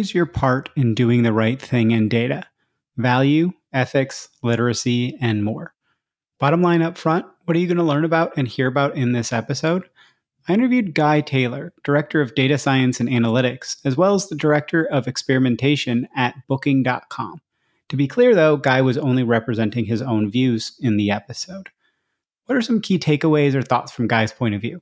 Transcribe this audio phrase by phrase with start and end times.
[0.00, 2.44] Is your part in doing the right thing in data?
[2.96, 5.74] Value, ethics, literacy, and more.
[6.38, 9.12] Bottom line up front, what are you going to learn about and hear about in
[9.12, 9.88] this episode?
[10.48, 14.86] I interviewed Guy Taylor, Director of Data Science and Analytics, as well as the Director
[14.86, 17.42] of Experimentation at Booking.com.
[17.90, 21.68] To be clear, though, Guy was only representing his own views in the episode.
[22.46, 24.80] What are some key takeaways or thoughts from Guy's point of view?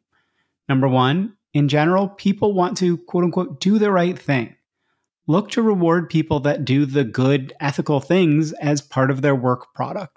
[0.69, 4.55] Number one, in general, people want to quote unquote do the right thing
[5.29, 9.73] look to reward people that do the good, ethical things as part of their work
[9.75, 10.17] product.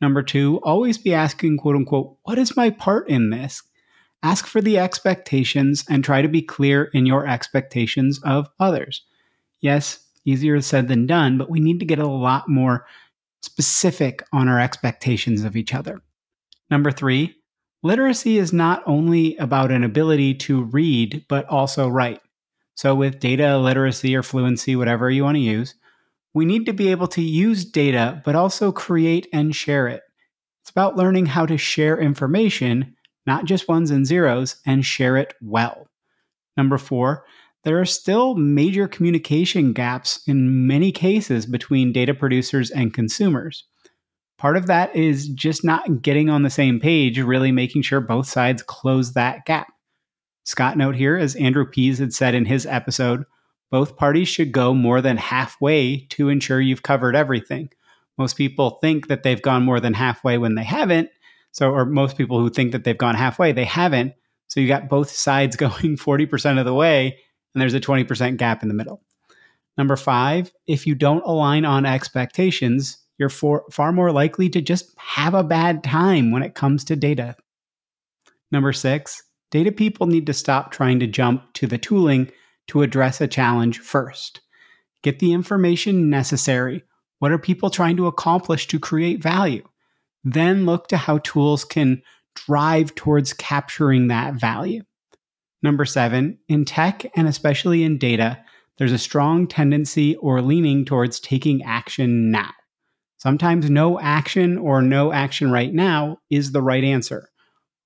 [0.00, 3.62] Number two, always be asking, quote unquote, what is my part in this?
[4.22, 9.02] Ask for the expectations and try to be clear in your expectations of others.
[9.60, 12.86] Yes, easier said than done, but we need to get a lot more
[13.42, 16.00] specific on our expectations of each other.
[16.70, 17.36] Number three,
[17.82, 22.20] literacy is not only about an ability to read, but also write.
[22.76, 25.74] So, with data literacy or fluency, whatever you want to use,
[26.34, 30.02] we need to be able to use data, but also create and share it.
[30.60, 32.94] It's about learning how to share information,
[33.26, 35.88] not just ones and zeros, and share it well.
[36.58, 37.24] Number four,
[37.64, 43.64] there are still major communication gaps in many cases between data producers and consumers.
[44.36, 48.28] Part of that is just not getting on the same page, really making sure both
[48.28, 49.68] sides close that gap.
[50.46, 53.24] Scott note here, as Andrew Pease had said in his episode,
[53.72, 57.68] both parties should go more than halfway to ensure you've covered everything.
[58.16, 61.10] Most people think that they've gone more than halfway when they haven't.
[61.50, 64.12] So, or most people who think that they've gone halfway, they haven't.
[64.46, 67.18] So you got both sides going 40% of the way,
[67.52, 69.02] and there's a 20% gap in the middle.
[69.76, 74.94] Number five, if you don't align on expectations, you're for, far more likely to just
[74.96, 77.34] have a bad time when it comes to data.
[78.52, 82.30] Number six, data people need to stop trying to jump to the tooling
[82.68, 84.40] to address a challenge first.
[85.02, 86.82] Get the information necessary.
[87.18, 89.66] What are people trying to accomplish to create value?
[90.24, 92.02] Then look to how tools can
[92.34, 94.82] drive towards capturing that value.
[95.62, 98.38] Number seven, in tech and especially in data,
[98.78, 102.50] there's a strong tendency or leaning towards taking action now.
[103.16, 107.28] Sometimes no action or no action right now is the right answer.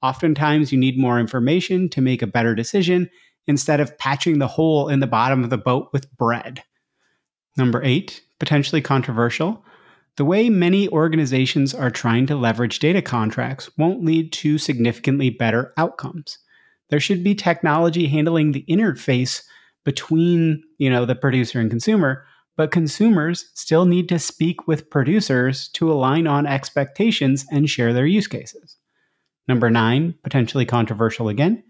[0.02, 3.10] Oftentimes, you need more information to make a better decision
[3.46, 6.62] instead of patching the hole in the bottom of the boat with bread.
[7.56, 9.64] Number eight, potentially controversial.
[10.16, 15.72] The way many organizations are trying to leverage data contracts won't lead to significantly better
[15.76, 16.38] outcomes.
[16.90, 19.42] There should be technology handling the interface
[19.84, 22.24] between, you know, the producer and consumer,
[22.56, 28.06] but consumers still need to speak with producers to align on expectations and share their
[28.06, 28.76] use cases.
[29.48, 31.62] Number nine, potentially controversial again,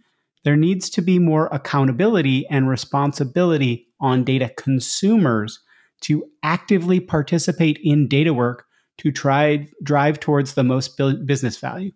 [0.44, 5.60] there needs to be more accountability and responsibility on data consumers
[6.02, 8.64] to actively participate in data work
[8.98, 11.90] to try drive towards the most business value.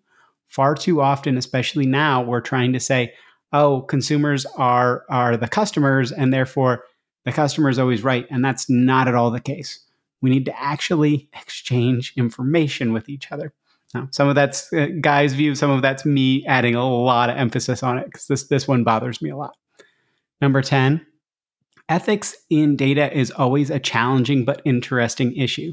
[0.48, 3.12] Far too often, especially now, we're trying to say,
[3.52, 6.84] "Oh, consumers are are the customers, and therefore
[7.24, 9.80] the customer is always right," and that's not at all the case.
[10.20, 13.52] We need to actually exchange information with each other.
[14.10, 17.82] Some of that's uh, Guy's view, some of that's me adding a lot of emphasis
[17.82, 19.56] on it because this, this one bothers me a lot.
[20.40, 21.04] Number 10,
[21.88, 25.72] ethics in data is always a challenging but interesting issue.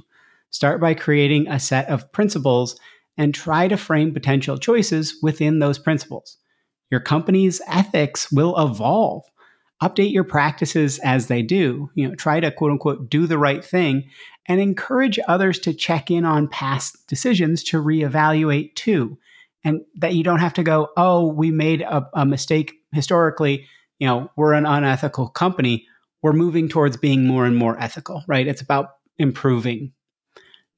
[0.52, 2.80] Start by creating a set of principles
[3.18, 6.38] and try to frame potential choices within those principles.
[6.90, 9.24] Your company's ethics will evolve.
[9.82, 11.90] Update your practices as they do.
[11.96, 14.10] You know, try to quote unquote do the right thing
[14.48, 19.18] and encourage others to check in on past decisions to reevaluate too.
[19.64, 23.68] And that you don't have to go, oh, we made a, a mistake historically.
[24.00, 25.88] You know, we're an unethical company.
[26.22, 28.48] We're moving towards being more and more ethical, right?
[28.48, 29.94] It's about improving.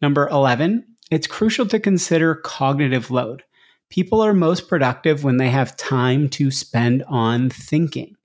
[0.02, 3.44] Number 11, it's crucial to consider cognitive load.
[3.90, 8.16] People are most productive when they have time to spend on thinking.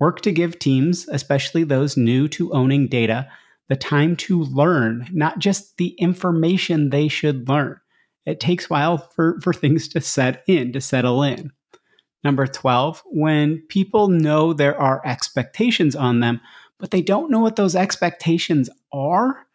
[0.00, 3.28] Work to give teams, especially those new to owning data,
[3.68, 7.78] the time to learn, not just the information they should learn.
[8.24, 11.52] It takes a while for, for things to set in, to settle in.
[12.24, 16.40] Number 12, when people know there are expectations on them,
[16.78, 19.46] but they don't know what those expectations are,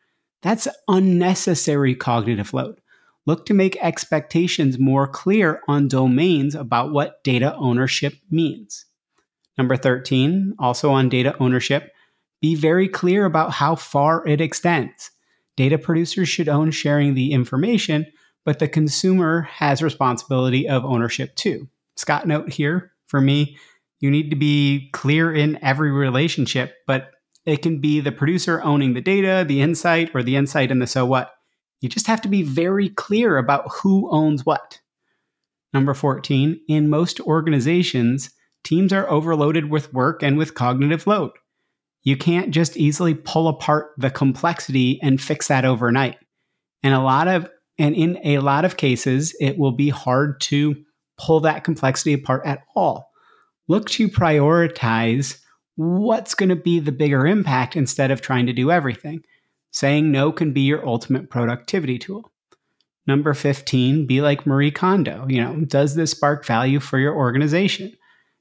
[0.41, 2.79] that's unnecessary cognitive load.
[3.25, 8.85] Look to make expectations more clear on domains about what data ownership means.
[9.57, 11.91] Number 13, also on data ownership,
[12.41, 15.11] be very clear about how far it extends.
[15.55, 18.05] Data producers should own sharing the information,
[18.43, 21.67] but the consumer has responsibility of ownership too.
[21.95, 23.57] Scott note here for me,
[23.99, 27.11] you need to be clear in every relationship, but
[27.45, 30.87] it can be the producer owning the data, the insight, or the insight and the
[30.87, 31.31] so what.
[31.79, 34.79] You just have to be very clear about who owns what.
[35.73, 38.31] Number 14, in most organizations,
[38.65, 41.31] teams are overloaded with work and with cognitive load.
[42.03, 46.17] You can't just easily pull apart the complexity and fix that overnight.
[46.83, 50.75] And a lot of and in a lot of cases, it will be hard to
[51.17, 53.11] pull that complexity apart at all.
[53.67, 55.39] Look to prioritize
[55.75, 59.23] what's going to be the bigger impact instead of trying to do everything.
[59.71, 62.31] Saying no can be your ultimate productivity tool.
[63.07, 65.25] Number 15, be like Marie Kondo.
[65.27, 67.93] You know, does this spark value for your organization?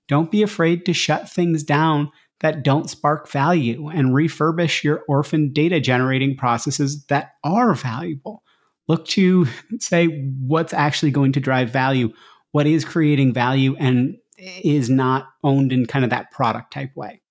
[0.08, 2.10] Don't be afraid to shut things down
[2.40, 8.42] that don't spark value and refurbish your orphan data generating processes that are valuable.
[8.86, 9.46] Look to
[9.78, 12.12] say what's actually going to drive value,
[12.52, 17.22] what is creating value and is not owned in kind of that product type way.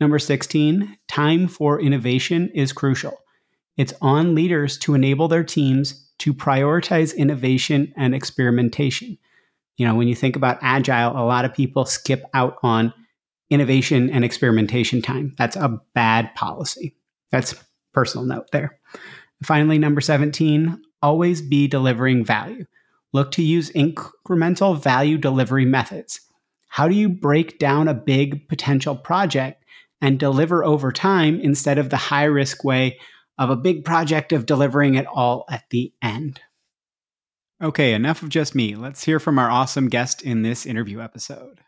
[0.00, 3.16] Number 16, time for innovation is crucial.
[3.76, 9.16] It's on leaders to enable their teams to prioritize innovation and experimentation.
[9.82, 12.94] You know, when you think about agile, a lot of people skip out on
[13.50, 15.34] innovation and experimentation time.
[15.36, 16.94] That's a bad policy.
[17.32, 17.56] That's
[17.92, 18.78] personal note there.
[19.42, 22.64] Finally, number 17, always be delivering value.
[23.12, 26.20] Look to use incremental value delivery methods.
[26.68, 29.64] How do you break down a big potential project
[30.00, 33.00] and deliver over time instead of the high risk way
[33.36, 36.40] of a big project of delivering it all at the end?
[37.62, 38.74] Okay, enough of just me.
[38.74, 41.60] Let's hear from our awesome guest in this interview episode.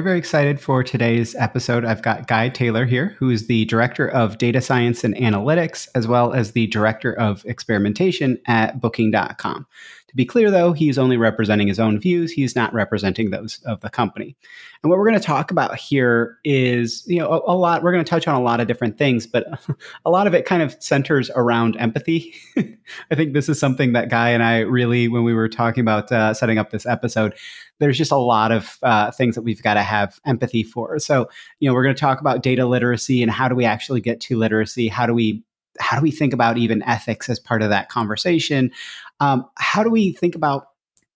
[0.00, 1.84] Very, very excited for today's episode.
[1.84, 6.08] I've got Guy Taylor here, who is the Director of Data Science and Analytics, as
[6.08, 9.66] well as the Director of Experimentation at Booking.com.
[10.08, 12.32] To be clear, though, he's only representing his own views.
[12.32, 14.34] He's not representing those of the company.
[14.82, 17.82] And what we're going to talk about here is, you know, a, a lot.
[17.82, 19.46] We're going to touch on a lot of different things, but
[20.06, 22.34] a lot of it kind of centers around empathy.
[22.56, 26.10] I think this is something that Guy and I really, when we were talking about
[26.10, 27.34] uh, setting up this episode,
[27.80, 30.98] there's just a lot of uh, things that we've got to have empathy for.
[30.98, 34.00] So, you know, we're going to talk about data literacy and how do we actually
[34.00, 34.88] get to literacy?
[34.88, 35.42] How do we
[35.78, 38.70] how do we think about even ethics as part of that conversation?
[39.18, 40.66] Um, how do we think about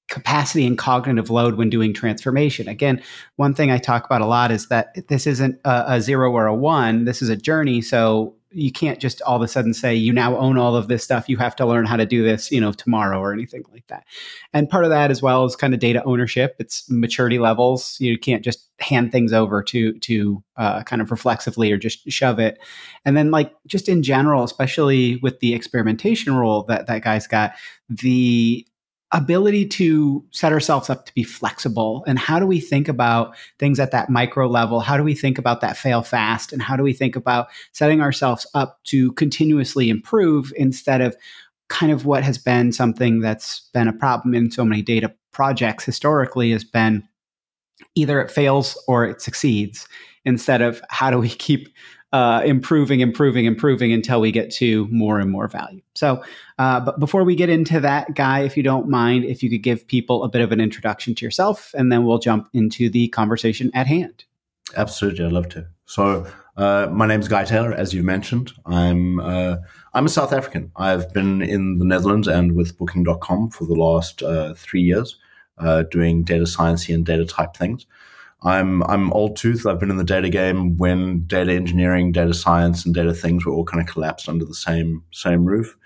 [0.09, 2.69] capacity and cognitive load when doing transformation.
[2.69, 3.03] Again,
[3.37, 6.47] one thing I talk about a lot is that this isn't a, a, zero or
[6.47, 7.05] a one.
[7.05, 7.81] This is a journey.
[7.81, 11.03] So you can't just all of a sudden say you now own all of this
[11.03, 11.29] stuff.
[11.29, 14.05] You have to learn how to do this, you know, tomorrow or anything like that.
[14.53, 16.57] And part of that as well is kind of data ownership.
[16.59, 17.97] It's maturity levels.
[18.01, 22.39] You can't just hand things over to to uh, kind of reflexively or just shove
[22.39, 22.59] it.
[23.05, 27.55] And then like just in general, especially with the experimentation rule that that guy's got,
[27.89, 28.67] the
[29.15, 33.79] ability to set ourselves up to be flexible and how do we think about things
[33.79, 34.81] at that micro level?
[34.81, 36.53] How do we think about that fail fast?
[36.53, 41.17] And how do we think about setting ourselves up to continuously improve instead of
[41.69, 45.85] kind of what has been something that's been a problem in so many data projects
[45.85, 47.07] historically has been
[47.95, 49.87] either it fails or it succeeds
[50.25, 51.69] instead of how do we keep
[52.15, 55.83] uh, improving, improving, improving until we get to more and more value.
[55.97, 56.23] So,
[56.61, 59.65] uh, but before we get into that, Guy, if you don't mind, if you could
[59.65, 63.09] give people a bit of an introduction to yourself, and then we'll jump into the
[63.09, 64.25] conversation at hand.
[64.77, 65.67] Absolutely, I'd love to.
[65.87, 66.25] So,
[66.57, 68.53] uh, my name is Guy Taylor, as you mentioned.
[68.65, 69.57] I'm uh,
[69.93, 70.71] I'm a South African.
[70.77, 75.19] I've been in the Netherlands and with Booking.com for the last uh, three years,
[75.59, 77.87] uh, doing data science and data type things.
[78.45, 79.67] I'm I'm old tooth.
[79.67, 83.53] I've been in the data game when data engineering, data science, and data things were
[83.53, 85.77] all kind of collapsed under the same same roof.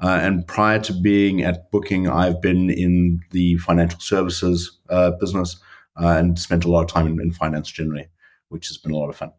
[0.00, 5.56] Uh, and prior to being at Booking, I've been in the financial services uh, business
[6.00, 8.08] uh, and spent a lot of time in, in finance generally,
[8.48, 9.32] which has been a lot of fun.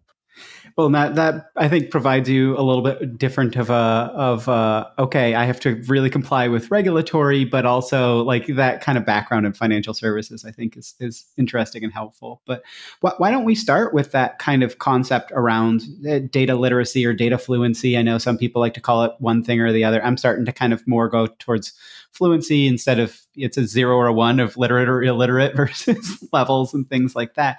[0.80, 4.90] Well, that that I think provides you a little bit different of a of a,
[4.98, 9.46] okay, I have to really comply with regulatory, but also like that kind of background
[9.46, 10.46] in financial services.
[10.46, 12.42] I think is is interesting and helpful.
[12.46, 12.64] But
[13.02, 17.12] wh- why don't we start with that kind of concept around uh, data literacy or
[17.12, 17.98] data fluency?
[17.98, 20.02] I know some people like to call it one thing or the other.
[20.02, 21.74] I'm starting to kind of more go towards
[22.12, 26.74] fluency instead of it's a zero or a one of literate or illiterate versus levels
[26.74, 27.58] and things like that.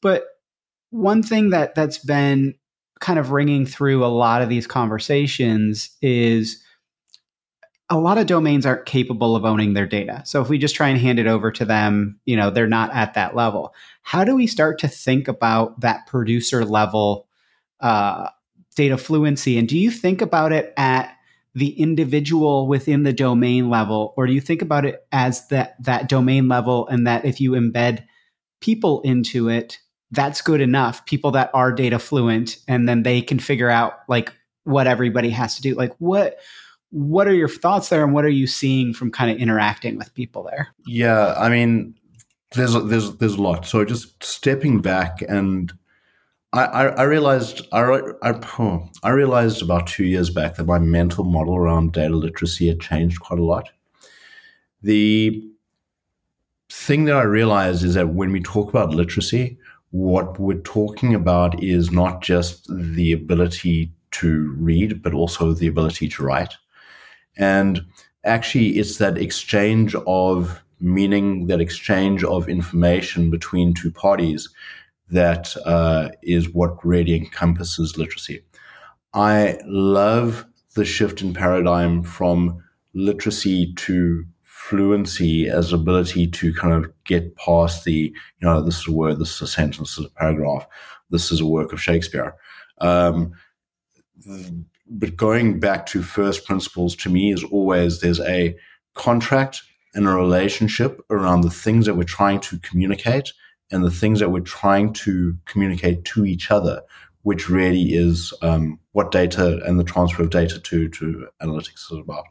[0.00, 0.24] But
[0.94, 2.54] one thing that that's been
[3.00, 6.62] kind of ringing through a lot of these conversations is
[7.90, 10.22] a lot of domains aren't capable of owning their data.
[10.24, 12.94] So if we just try and hand it over to them, you know, they're not
[12.94, 13.74] at that level.
[14.02, 17.26] How do we start to think about that producer level
[17.80, 18.28] uh,
[18.76, 19.58] data fluency?
[19.58, 21.12] And do you think about it at
[21.56, 26.08] the individual within the domain level, or do you think about it as that that
[26.08, 28.04] domain level, and that if you embed
[28.60, 29.78] people into it,
[30.14, 31.04] that's good enough.
[31.06, 34.32] People that are data fluent, and then they can figure out like
[34.64, 35.74] what everybody has to do.
[35.74, 36.38] Like what
[36.90, 40.14] what are your thoughts there, and what are you seeing from kind of interacting with
[40.14, 40.68] people there?
[40.86, 41.94] Yeah, I mean,
[42.52, 43.66] there's there's there's a lot.
[43.66, 45.72] So just stepping back and.
[46.52, 47.80] I, I, I realized I,
[48.22, 48.34] I,
[49.02, 53.18] I realized about two years back that my mental model around data literacy had changed
[53.18, 53.70] quite a lot.
[54.80, 55.42] The
[56.70, 59.58] thing that I realized is that when we talk about literacy,
[59.94, 66.08] what we're talking about is not just the ability to read, but also the ability
[66.08, 66.54] to write.
[67.36, 67.80] And
[68.24, 74.48] actually, it's that exchange of meaning, that exchange of information between two parties
[75.10, 78.42] that uh, is what really encompasses literacy.
[79.12, 84.24] I love the shift in paradigm from literacy to
[84.68, 89.18] fluency as ability to kind of get past the, you know, this is a word,
[89.18, 90.66] this is a sentence, this is a paragraph,
[91.10, 92.34] this is a work of Shakespeare.
[92.78, 93.34] Um,
[94.88, 98.56] but going back to first principles to me is always there's a
[98.94, 103.34] contract and a relationship around the things that we're trying to communicate
[103.70, 106.80] and the things that we're trying to communicate to each other,
[107.22, 111.98] which really is um, what data and the transfer of data to to analytics is
[111.98, 112.24] about.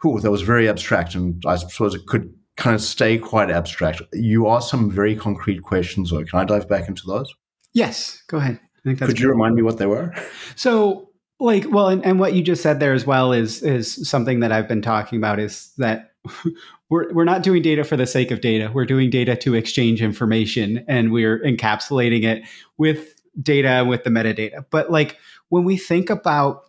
[0.00, 0.20] Cool.
[0.20, 4.02] That was very abstract, and I suppose it could kind of stay quite abstract.
[4.12, 6.24] You asked some very concrete questions, though.
[6.24, 7.32] Can I dive back into those?
[7.72, 8.60] Yes, go ahead.
[8.84, 9.20] could good.
[9.20, 10.14] you remind me what they were?
[10.56, 14.40] So, like, well, and, and what you just said there as well is is something
[14.40, 16.12] that I've been talking about is that
[16.90, 18.70] we're we're not doing data for the sake of data.
[18.72, 22.42] We're doing data to exchange information, and we're encapsulating it
[22.76, 24.64] with data with the metadata.
[24.70, 25.16] But like
[25.48, 26.67] when we think about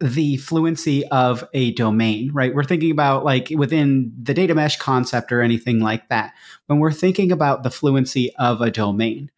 [0.00, 2.54] the fluency of a domain, right?
[2.54, 6.34] We're thinking about like within the data mesh concept or anything like that.
[6.66, 9.30] When we're thinking about the fluency of a domain,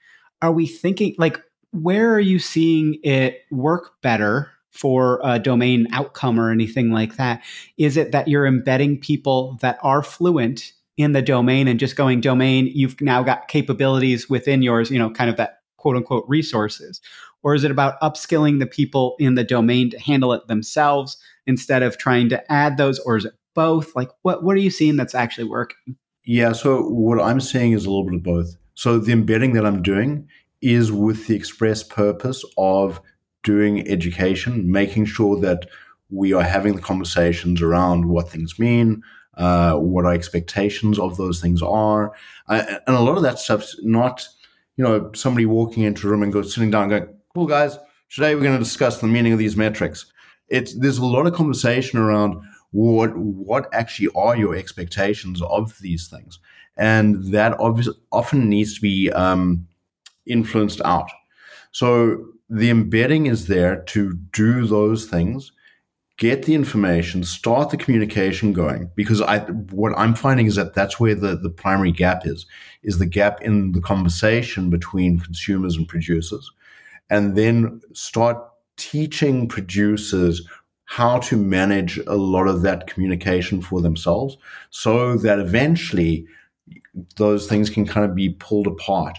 [0.42, 1.40] are we thinking like
[1.72, 7.42] where are you seeing it work better for a domain outcome or anything like that?
[7.76, 12.20] Is it that you're embedding people that are fluent in the domain and just going
[12.20, 17.00] domain, you've now got capabilities within yours, you know, kind of that quote unquote resources?
[17.46, 21.80] Or is it about upskilling the people in the domain to handle it themselves instead
[21.80, 23.94] of trying to add those, or is it both?
[23.94, 25.94] Like, what what are you seeing that's actually working?
[26.24, 28.56] Yeah, so what I'm seeing is a little bit of both.
[28.74, 30.28] So the embedding that I'm doing
[30.60, 33.00] is with the express purpose of
[33.44, 35.68] doing education, making sure that
[36.10, 39.04] we are having the conversations around what things mean,
[39.36, 42.12] uh, what our expectations of those things are,
[42.48, 44.26] uh, and a lot of that stuff's not,
[44.76, 47.78] you know, somebody walking into a room and go sitting down, and going, "Cool guys,
[48.08, 50.06] today we're going to discuss the meaning of these metrics."
[50.48, 56.08] It's there's a lot of conversation around what what actually are your expectations of these
[56.08, 56.38] things,
[56.78, 59.68] and that obviously often needs to be um,
[60.24, 61.10] influenced out.
[61.72, 65.52] So the embedding is there to do those things,
[66.16, 68.90] get the information, start the communication going.
[68.94, 72.46] Because I, what I'm finding is that that's where the, the primary gap is,
[72.82, 76.50] is the gap in the conversation between consumers and producers.
[77.10, 78.38] And then start
[78.76, 80.46] teaching producers
[80.84, 84.36] how to manage a lot of that communication for themselves
[84.70, 86.26] so that eventually
[87.16, 89.18] those things can kind of be pulled apart.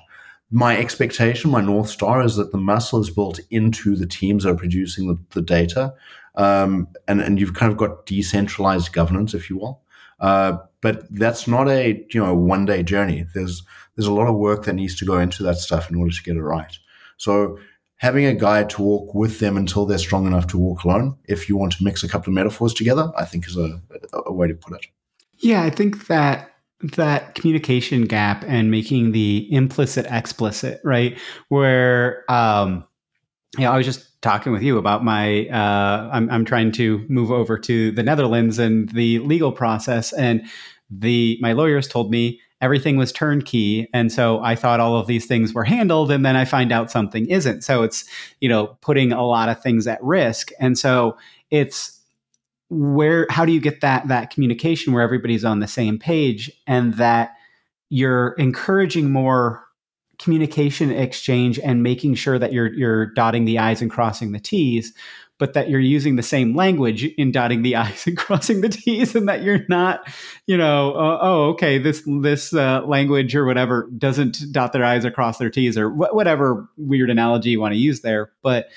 [0.49, 4.51] My expectation, my North Star is that the muscle is built into the teams that
[4.51, 5.93] are producing the, the data.
[6.35, 9.81] Um, and, and you've kind of got decentralized governance, if you will.
[10.19, 13.25] Uh, but that's not a you know one day journey.
[13.33, 13.63] There's
[13.95, 16.23] there's a lot of work that needs to go into that stuff in order to
[16.23, 16.77] get it right.
[17.17, 17.59] So
[17.97, 21.49] having a guide to walk with them until they're strong enough to walk alone, if
[21.49, 23.81] you want to mix a couple of metaphors together, I think is a,
[24.25, 24.85] a way to put it.
[25.39, 26.51] Yeah, I think that
[26.95, 31.17] that communication gap and making the implicit explicit, right?
[31.49, 32.85] Where, um,
[33.57, 37.31] yeah, I was just talking with you about my, uh, I'm, I'm trying to move
[37.31, 40.13] over to the Netherlands and the legal process.
[40.13, 40.43] And
[40.91, 43.87] the, my lawyers told me everything was turnkey.
[43.93, 46.11] And so I thought all of these things were handled.
[46.11, 47.63] And then I find out something isn't.
[47.63, 48.05] So it's,
[48.41, 50.49] you know, putting a lot of things at risk.
[50.59, 51.17] And so
[51.51, 51.97] it's,
[52.69, 56.95] where how do you get that that communication where everybody's on the same page and
[56.95, 57.31] that
[57.89, 59.63] you're encouraging more
[60.19, 64.93] communication exchange and making sure that you're you're dotting the i's and crossing the t's
[65.39, 69.15] but that you're using the same language in dotting the i's and crossing the t's
[69.15, 70.07] and that you're not
[70.45, 75.05] you know uh, oh okay this this uh, language or whatever doesn't dot their i's
[75.05, 78.69] or cross their t's or wh- whatever weird analogy you want to use there but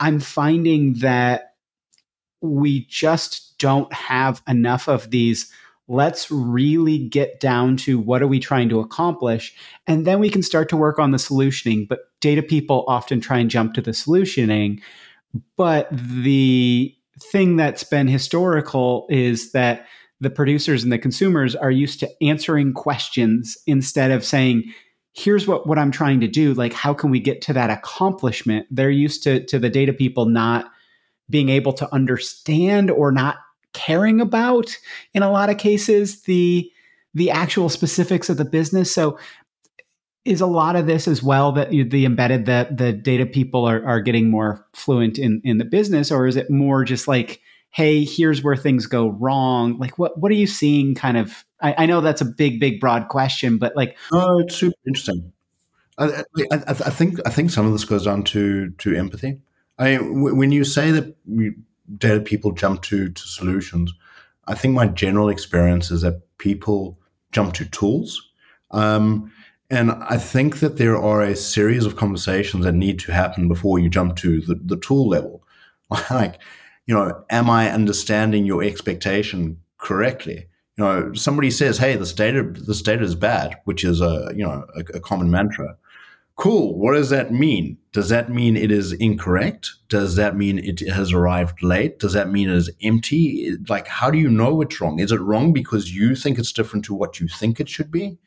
[0.00, 1.54] i'm finding that
[2.40, 5.52] we just don't have enough of these
[5.90, 9.54] let's really get down to what are we trying to accomplish
[9.86, 13.38] and then we can start to work on the solutioning but data people often try
[13.38, 14.80] and jump to the solutioning
[15.56, 19.86] but the thing that's been historical is that
[20.20, 24.64] the producers and the consumers are used to answering questions instead of saying
[25.14, 26.54] here's what what I'm trying to do.
[26.54, 28.66] Like how can we get to that accomplishment?
[28.70, 30.70] They're used to to the data people not
[31.30, 33.36] being able to understand or not
[33.74, 34.76] caring about
[35.14, 36.70] in a lot of cases the
[37.14, 38.92] the actual specifics of the business.
[38.92, 39.18] So
[40.28, 43.84] is a lot of this as well that the embedded that the data people are,
[43.86, 48.04] are getting more fluent in in the business or is it more just like hey
[48.04, 51.86] here's where things go wrong like what what are you seeing kind of i, I
[51.86, 55.32] know that's a big big broad question but like oh it's super interesting
[55.98, 59.40] I, I, I, think I think some of this goes down to to empathy.
[59.78, 61.16] I when you say that
[61.98, 63.92] data people jump to, to solutions,
[64.46, 66.98] I think my general experience is that people
[67.32, 68.30] jump to tools.
[68.70, 69.32] Um,
[69.70, 73.78] and I think that there are a series of conversations that need to happen before
[73.78, 75.42] you jump to the, the tool level.
[76.10, 76.40] like,
[76.86, 80.46] you know, am I understanding your expectation correctly?
[80.76, 84.44] You know, somebody says, "Hey, this data, this data is bad," which is a you
[84.44, 85.76] know a, a common mantra.
[86.36, 86.78] Cool.
[86.78, 87.78] What does that mean?
[87.92, 89.74] Does that mean it is incorrect?
[89.88, 91.98] Does that mean it has arrived late?
[91.98, 93.56] Does that mean it is empty?
[93.68, 95.00] Like, how do you know it's wrong?
[95.00, 98.18] Is it wrong because you think it's different to what you think it should be?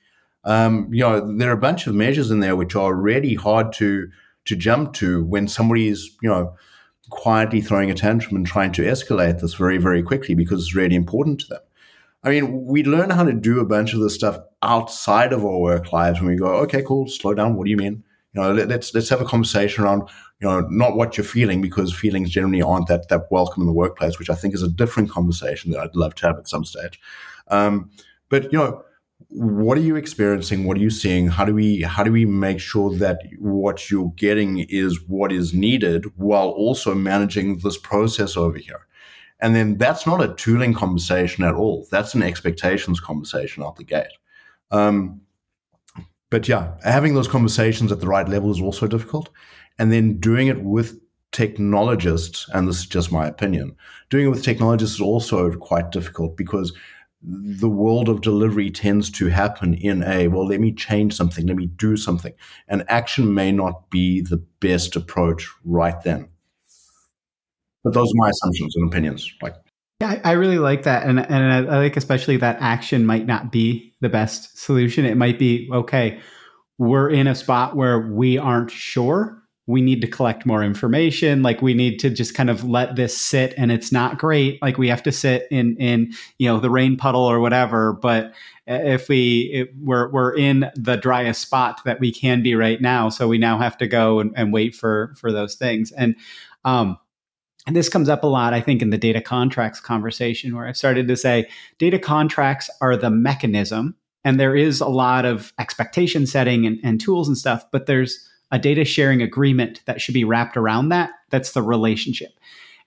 [0.44, 3.74] Um, you know, there are a bunch of measures in there which are really hard
[3.74, 4.10] to
[4.46, 6.56] to jump to when somebody is, you know,
[7.12, 10.96] quietly throwing a tantrum and trying to escalate this very, very quickly because it's really
[10.96, 11.60] important to them.
[12.24, 15.60] I mean, we learn how to do a bunch of this stuff outside of our
[15.60, 17.56] work lives when we go, okay, cool, slow down.
[17.56, 18.04] What do you mean?
[18.34, 20.04] You know, let, us let's have a conversation around,
[20.40, 23.74] you know, not what you're feeling because feelings generally aren't that that welcome in the
[23.74, 26.64] workplace, which I think is a different conversation that I'd love to have at some
[26.64, 27.00] stage.
[27.50, 27.90] Um,
[28.30, 28.84] but you know,
[29.34, 30.66] what are you experiencing?
[30.66, 31.28] What are you seeing?
[31.28, 35.54] How do we how do we make sure that what you're getting is what is
[35.54, 38.88] needed while also managing this process over here?
[39.40, 41.88] And then that's not a tooling conversation at all.
[41.92, 44.12] That's an expectations conversation out the gate.
[44.70, 45.22] Um,
[46.30, 49.30] but yeah, having those conversations at the right level is also difficult.
[49.80, 51.00] and then doing it with
[51.32, 53.76] technologists, and this is just my opinion,
[54.10, 56.74] doing it with technologists is also quite difficult because
[57.24, 61.56] the world of delivery tends to happen in a well let me change something let
[61.56, 62.34] me do something
[62.68, 66.28] and action may not be the best approach right then
[67.84, 69.56] but those are my assumptions and opinions like
[70.02, 73.94] yeah, I really like that, and and I like especially that action might not be
[74.02, 75.06] the best solution.
[75.06, 76.20] It might be okay.
[76.80, 79.41] We're in a spot where we aren't sure,
[79.72, 81.42] we need to collect more information.
[81.42, 84.62] Like we need to just kind of let this sit and it's not great.
[84.62, 88.34] Like we have to sit in in you know the rain puddle or whatever but
[88.68, 93.10] if we if we're we're in the driest spot that we can be right now
[93.10, 95.92] so we now have to go and, and wait for for those things.
[95.92, 96.16] And
[96.66, 96.98] um
[97.68, 100.78] and this comes up a lot, I think, in the data contracts conversation, where I've
[100.78, 106.26] started to say data contracts are the mechanism, and there is a lot of expectation
[106.26, 110.24] setting and, and tools and stuff, but there's a data sharing agreement that should be
[110.24, 111.12] wrapped around that.
[111.30, 112.32] That's the relationship.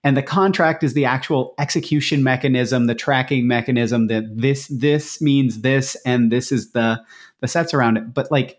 [0.03, 5.63] And the contract is the actual execution mechanism, the tracking mechanism that this this means
[5.63, 7.03] this and this is the
[7.41, 8.13] the sets around it.
[8.13, 8.59] But like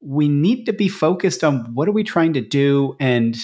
[0.00, 3.36] we need to be focused on what are we trying to do and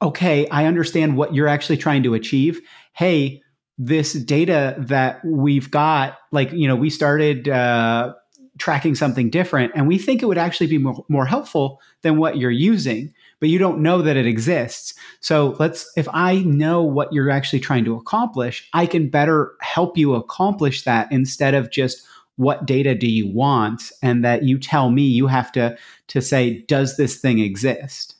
[0.00, 2.60] okay, I understand what you're actually trying to achieve.
[2.92, 3.42] Hey,
[3.78, 8.14] this data that we've got, like, you know, we started uh,
[8.58, 12.36] tracking something different and we think it would actually be more, more helpful than what
[12.36, 14.94] you're using but you don't know that it exists.
[15.20, 19.98] So let's if i know what you're actually trying to accomplish i can better help
[19.98, 23.92] you accomplish that instead of just what data do you want?
[24.02, 25.76] and that you tell me you have to
[26.08, 28.16] to say does this thing exist?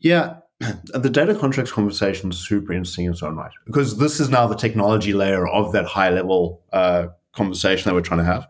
[0.00, 0.36] Yeah
[0.94, 4.46] the data contracts conversation is super interesting in its own right because this is now
[4.46, 8.48] the technology layer of that high level uh, conversation that we're trying to have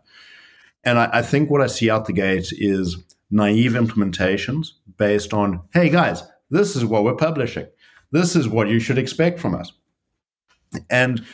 [0.87, 2.97] and I, I think what I see out the gate is
[3.31, 7.67] naive implementations based on, hey guys, this is what we're publishing.
[8.13, 9.73] This is what you should expect from us.
[10.89, 11.25] And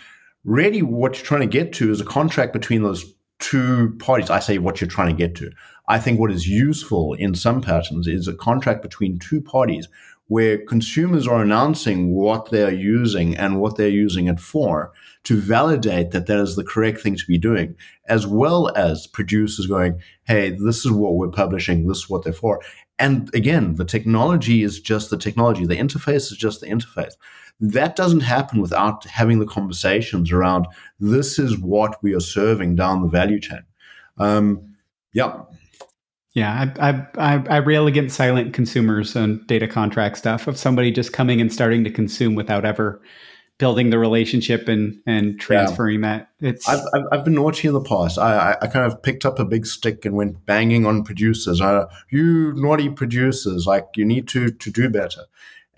[0.43, 4.31] really, what you're trying to get to is a contract between those two parties.
[4.31, 5.51] I say what you're trying to get to.
[5.87, 9.89] I think what is useful in some patterns is a contract between two parties
[10.33, 14.91] where consumers are announcing what they're using and what they're using it for
[15.25, 19.67] to validate that that is the correct thing to be doing, as well as producers
[19.67, 22.63] going, hey, this is what we're publishing, this is what they're for.
[22.99, 27.13] And again, the technology is just the technology, the interface is just the interface.
[27.61, 30.67] That doesn't happen without having the conversations around
[30.99, 33.65] this is what we are serving down the value chain.
[34.17, 34.77] Um,
[35.13, 35.43] yeah,
[36.35, 41.13] yeah, I, I, I rail against silent consumers and data contract stuff of somebody just
[41.13, 43.03] coming and starting to consume without ever
[43.59, 46.19] building the relationship and and transferring yeah.
[46.19, 46.31] that.
[46.41, 48.19] It's I've, I've, I've been naughty in the past.
[48.19, 51.61] I, I kind of picked up a big stick and went banging on producers.
[51.61, 55.23] I, you naughty producers, like you need to to do better.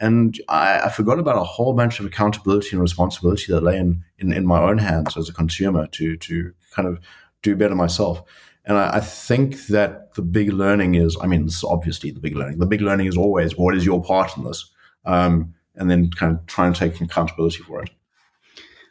[0.01, 4.05] And I, I forgot about a whole bunch of accountability and responsibility that lay in,
[4.19, 7.01] in, in my own hands as a consumer to to kind of
[7.43, 8.23] do better myself.
[8.67, 12.21] And I, I, think that the big learning is, I mean, this is obviously the
[12.21, 12.59] big learning.
[12.59, 14.71] The big learning is always what is your part in this?
[15.05, 17.91] Um, and then kind of try and take accountability for it.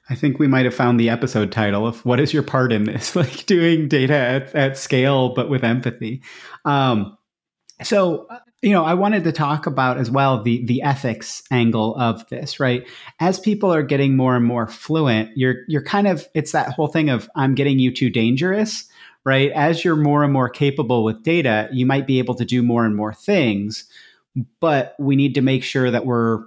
[0.10, 2.84] I think we might have found the episode title of what is your part in
[2.84, 3.16] this?
[3.16, 6.22] like doing data at, at scale, but with empathy.
[6.66, 7.18] Um,
[7.82, 8.28] so,
[8.62, 12.60] you know, I wanted to talk about as well the the ethics angle of this,
[12.60, 12.88] right?
[13.20, 16.88] As people are getting more and more fluent, you're you're kind of it's that whole
[16.88, 18.86] thing of I'm getting you too dangerous
[19.26, 19.52] right?
[19.52, 22.86] As you're more and more capable with data, you might be able to do more
[22.86, 23.86] and more things,
[24.60, 26.44] but we need to make sure that we're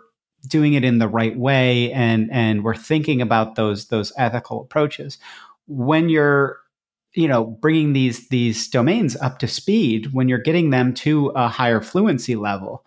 [0.46, 5.18] doing it in the right way and and we're thinking about those those ethical approaches.
[5.66, 6.58] When you're
[7.16, 11.48] you know bringing these these domains up to speed when you're getting them to a
[11.48, 12.84] higher fluency level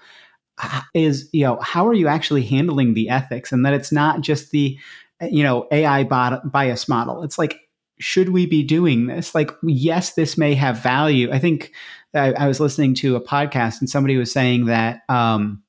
[0.94, 4.52] is you know how are you actually handling the ethics and that it's not just
[4.52, 4.78] the
[5.22, 7.69] you know ai bias model it's like
[8.00, 9.36] should we be doing this?
[9.36, 11.32] Like, yes, this may have value.
[11.32, 11.74] I think
[12.14, 15.62] I, I was listening to a podcast and somebody was saying that um,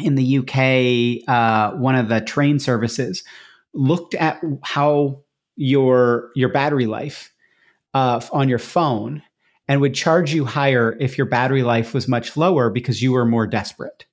[0.00, 3.22] in the UK, uh, one of the train services
[3.74, 5.22] looked at how
[5.56, 7.32] your your battery life
[7.92, 9.22] uh, on your phone
[9.68, 13.26] and would charge you higher if your battery life was much lower because you were
[13.26, 14.06] more desperate.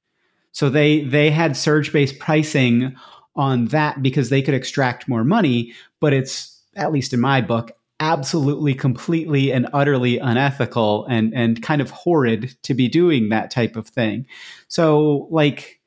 [0.51, 2.95] So they they had surge based pricing
[3.35, 7.71] on that because they could extract more money, but it's at least in my book,
[7.99, 13.75] absolutely, completely, and utterly unethical and and kind of horrid to be doing that type
[13.75, 14.25] of thing.
[14.67, 15.79] So, like,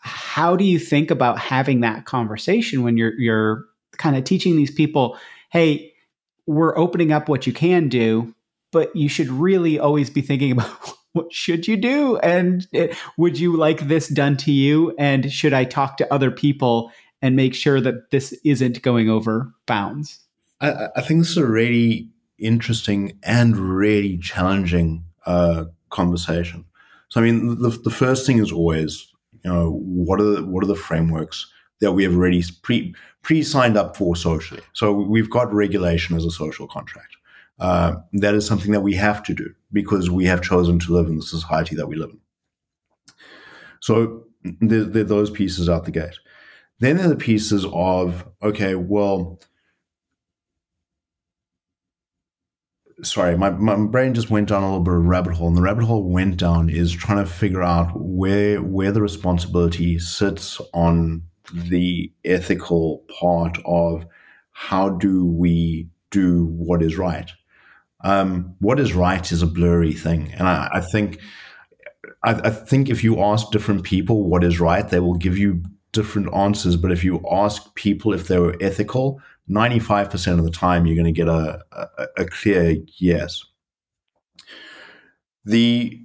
[0.00, 3.66] how do you think about having that conversation when you're you're
[3.98, 5.18] kind of teaching these people,
[5.50, 5.92] hey,
[6.46, 8.34] we're opening up what you can do,
[8.72, 10.70] but you should really always be thinking about
[11.12, 12.16] what should you do?
[12.18, 14.94] And uh, would you like this done to you?
[14.98, 19.52] And should I talk to other people and make sure that this isn't going over
[19.66, 20.20] bounds?
[20.60, 26.64] I, I think this is a really interesting and really challenging uh, conversation.
[27.08, 29.12] So, I mean, the, the first thing is always,
[29.44, 33.42] you know, what are the, what are the frameworks that we have already pre pre
[33.42, 34.62] signed up for socially?
[34.72, 37.16] So we've got regulation as a social contract.
[37.58, 41.06] Uh, that is something that we have to do because we have chosen to live
[41.08, 42.20] in the society that we live in.
[43.80, 44.24] So
[44.60, 46.18] there, there are those pieces out the gate.
[46.78, 49.40] Then there are the pieces of okay, well,
[53.02, 55.62] sorry, my, my brain just went down a little bit of rabbit hole, and the
[55.62, 61.22] rabbit hole went down is trying to figure out where where the responsibility sits on
[61.52, 64.04] the ethical part of
[64.52, 67.32] how do we do what is right
[68.02, 71.20] um, what is right is a blurry thing, and I, I think
[72.22, 75.62] I, I, think if you ask different people what is right, they will give you
[75.92, 76.76] different answers.
[76.76, 80.86] But if you ask people if they were ethical, ninety five percent of the time
[80.86, 83.44] you're going to get a, a, a clear yes.
[85.44, 86.00] The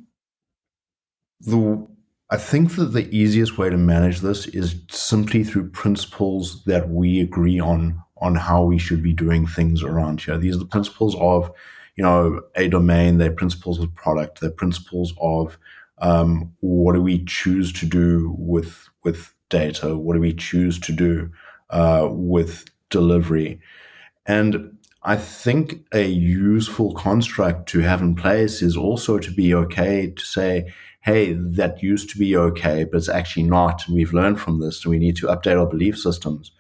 [1.40, 1.88] the
[2.30, 7.22] I think that the easiest way to manage this is simply through principles that we
[7.22, 10.38] agree on on how we should be doing things around here.
[10.38, 11.52] These are the principles of
[11.96, 15.58] you know, a domain, their principles of product, their principles of
[16.00, 20.92] um, what do we choose to do with with data, what do we choose to
[20.92, 21.32] do
[21.70, 22.66] uh, with
[23.00, 23.60] delivery,
[24.26, 24.52] and
[25.04, 30.26] I think a useful construct to have in place is also to be okay to
[30.26, 33.86] say, hey, that used to be okay, but it's actually not.
[33.86, 36.52] And We've learned from this, and we need to update our belief systems,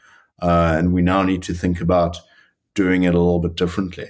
[0.41, 2.19] uh, and we now need to think about
[2.75, 4.09] doing it a little bit differently.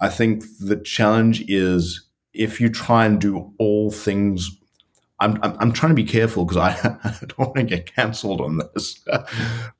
[0.00, 4.50] I think the challenge is if you try and do all things.
[5.20, 8.40] I'm, I'm, I'm trying to be careful because I, I, don't want to get cancelled
[8.40, 8.98] on this.
[9.06, 9.28] but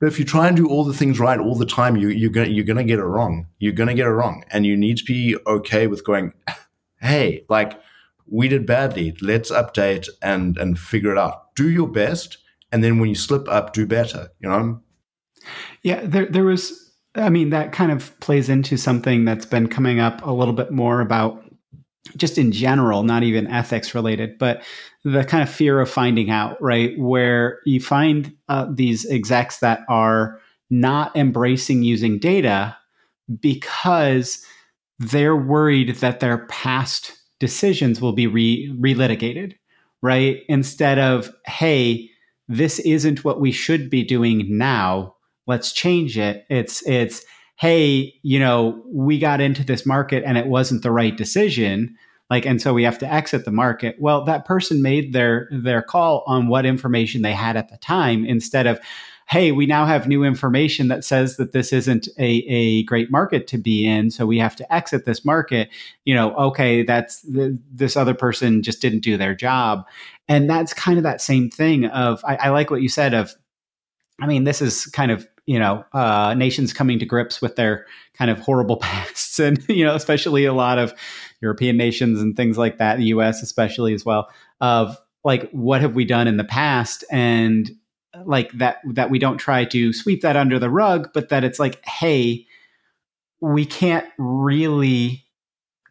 [0.01, 2.51] if you try and do all the things right all the time, you, you're going
[2.51, 3.47] you're gonna get it wrong.
[3.59, 4.43] You're going to get it wrong.
[4.51, 6.33] And you need to be okay with going,
[7.01, 7.79] hey, like,
[8.27, 9.15] we did badly.
[9.21, 11.55] Let's update and, and figure it out.
[11.55, 12.37] Do your best.
[12.71, 14.81] And then when you slip up, do better, you know?
[15.83, 19.99] Yeah, there, there was I mean, that kind of plays into something that's been coming
[19.99, 21.43] up a little bit more about
[22.17, 24.63] just in general, not even ethics related, but
[25.03, 26.97] the kind of fear of finding out, right?
[26.97, 32.77] Where you find uh, these execs that are not embracing using data
[33.39, 34.45] because
[34.99, 39.53] they're worried that their past decisions will be re- relitigated,
[40.01, 40.43] right?
[40.47, 42.09] Instead of, hey,
[42.47, 45.15] this isn't what we should be doing now
[45.47, 46.45] let's change it.
[46.49, 47.25] It's it's
[47.61, 51.95] hey, you know, we got into this market and it wasn't the right decision
[52.31, 53.97] like and so we have to exit the market.
[53.99, 58.25] Well that person made their their call on what information they had at the time
[58.25, 58.79] instead of
[59.29, 63.47] hey we now have new information that says that this isn't a, a great market
[63.47, 65.69] to be in so we have to exit this market.
[66.05, 69.85] You know okay that's this other person just didn't do their job.
[70.27, 73.35] And that's kind of that same thing of I, I like what you said of
[74.21, 77.85] I mean, this is kind of you know uh, nations coming to grips with their
[78.13, 80.93] kind of horrible pasts, and you know, especially a lot of
[81.41, 83.43] European nations and things like that, the U.S.
[83.43, 84.29] especially as well.
[84.61, 87.69] Of like, what have we done in the past, and
[88.25, 91.59] like that that we don't try to sweep that under the rug, but that it's
[91.59, 92.47] like, hey,
[93.41, 95.25] we can't really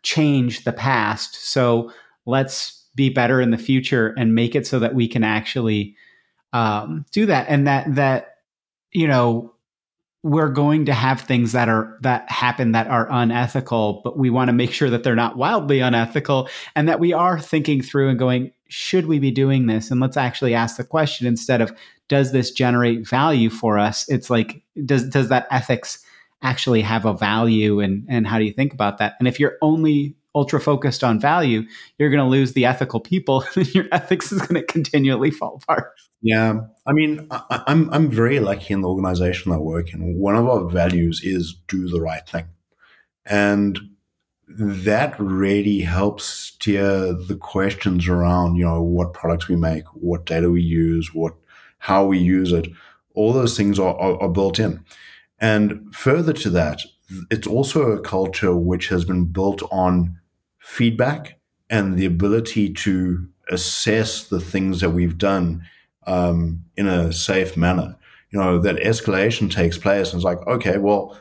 [0.02, 1.92] change the past, so
[2.24, 5.94] let's be better in the future and make it so that we can actually
[6.54, 8.36] um, do that and that that
[8.92, 9.52] you know
[10.22, 14.48] we're going to have things that are that happen that are unethical but we want
[14.48, 18.18] to make sure that they're not wildly unethical and that we are thinking through and
[18.18, 19.90] going should we be doing this?
[19.90, 21.72] And let's actually ask the question instead of
[22.08, 24.08] does this generate value for us?
[24.08, 26.04] It's like does does that ethics
[26.42, 27.80] actually have a value?
[27.80, 29.14] And and how do you think about that?
[29.18, 31.64] And if you're only ultra focused on value,
[31.98, 35.60] you're going to lose the ethical people, and your ethics is going to continually fall
[35.62, 35.92] apart.
[36.22, 40.18] Yeah, I mean, I, I'm I'm very lucky in the organization I work in.
[40.18, 42.46] One of our values is do the right thing,
[43.26, 43.78] and
[44.48, 50.50] that really helps steer the questions around you know what products we make, what data
[50.50, 51.34] we use, what
[51.78, 52.68] how we use it.
[53.14, 54.84] All those things are, are, are built in.
[55.40, 56.80] And further to that,
[57.30, 60.18] it's also a culture which has been built on
[60.58, 65.62] feedback and the ability to assess the things that we've done
[66.10, 67.96] um, in a safe manner.
[68.30, 71.18] You know, that escalation takes place and it's like, okay, well,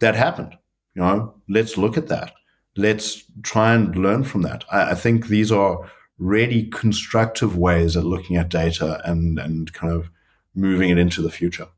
[0.00, 0.56] that happened.
[0.94, 2.32] You know, let's look at that.
[2.76, 4.64] Let's try and learn from that.
[4.70, 9.92] I, I think these are really constructive ways at looking at data and and kind
[9.92, 10.08] of
[10.54, 11.68] moving it into the future.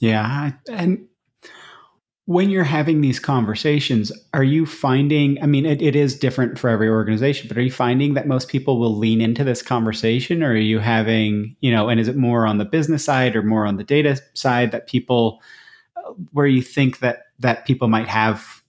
[0.00, 1.06] Yeah, and
[2.26, 5.42] when you're having these conversations, are you finding?
[5.42, 8.48] I mean, it, it is different for every organization, but are you finding that most
[8.48, 12.16] people will lean into this conversation, or are you having, you know, and is it
[12.16, 15.42] more on the business side or more on the data side that people,
[15.96, 18.62] uh, where you think that that people might have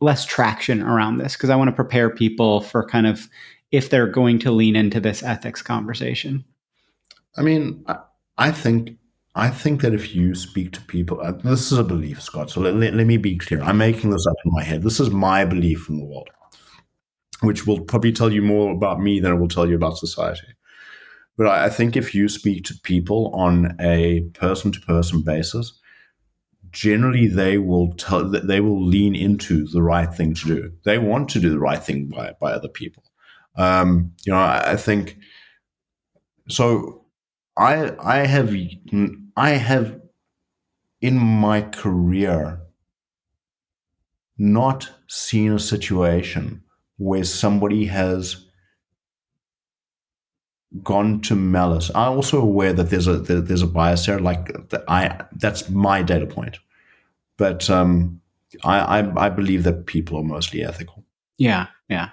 [0.00, 1.36] less traction around this?
[1.36, 3.28] Because I want to prepare people for kind of
[3.72, 6.44] if they're going to lean into this ethics conversation.
[7.36, 7.84] I mean,
[8.38, 8.96] I think
[9.34, 12.50] I think that if you speak to people, uh, this is a belief, Scott.
[12.50, 13.62] So let, let, let, me be clear.
[13.62, 14.82] I'm making this up in my head.
[14.82, 16.28] This is my belief in the world,
[17.40, 20.48] which will probably tell you more about me than it will tell you about society.
[21.38, 25.80] But I, I think if you speak to people on a person to person basis,
[26.70, 30.72] generally they will tell they will lean into the right thing to do.
[30.84, 33.02] They want to do the right thing by, by other people.
[33.56, 35.16] Um, you know, I, I think
[36.48, 37.06] so.
[37.56, 38.54] I I have
[39.36, 40.00] I have
[41.00, 42.60] in my career
[44.38, 46.62] not seen a situation
[46.96, 48.46] where somebody has
[50.82, 51.90] gone to malice.
[51.94, 54.18] I'm also aware that there's a there's a bias there.
[54.18, 54.50] Like
[54.88, 56.58] I, that's my data point,
[57.36, 58.20] but um,
[58.64, 61.04] I, I I believe that people are mostly ethical.
[61.38, 62.08] Yeah, yeah.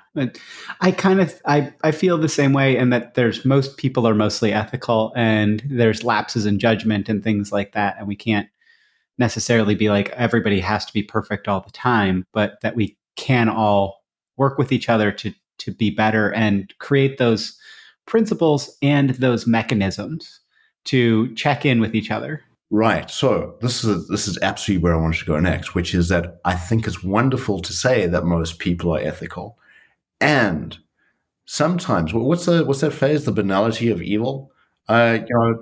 [0.81, 4.13] I kind of I I feel the same way in that there's most people are
[4.13, 8.49] mostly ethical and there's lapses in judgment and things like that and we can't
[9.17, 13.47] necessarily be like everybody has to be perfect all the time, but that we can
[13.49, 14.03] all
[14.37, 17.57] work with each other to to be better and create those
[18.05, 20.41] principles and those mechanisms
[20.85, 23.09] to check in with each other Right.
[23.09, 26.39] So this is this is absolutely where I wanted to go next, which is that
[26.45, 29.57] I think it's wonderful to say that most people are ethical,
[30.21, 30.77] and
[31.45, 33.25] sometimes what's the what's that phrase?
[33.25, 34.51] The banality of evil.
[34.87, 35.61] Uh, you know,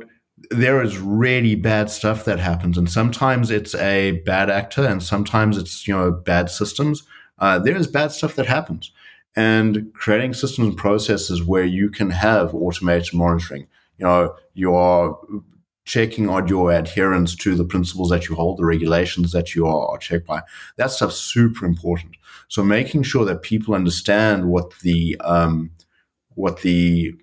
[0.51, 5.57] there is really bad stuff that happens, and sometimes it's a bad actor, and sometimes
[5.57, 7.03] it's you know bad systems.
[7.39, 8.91] Uh, there is bad stuff that happens,
[9.35, 13.67] and creating systems and processes where you can have automated monitoring.
[13.97, 15.17] You know, you are
[15.85, 19.97] checking on your adherence to the principles that you hold, the regulations that you are
[19.97, 20.41] checked by.
[20.75, 22.16] That stuff's super important.
[22.47, 25.71] So making sure that people understand what the um,
[26.35, 27.13] what the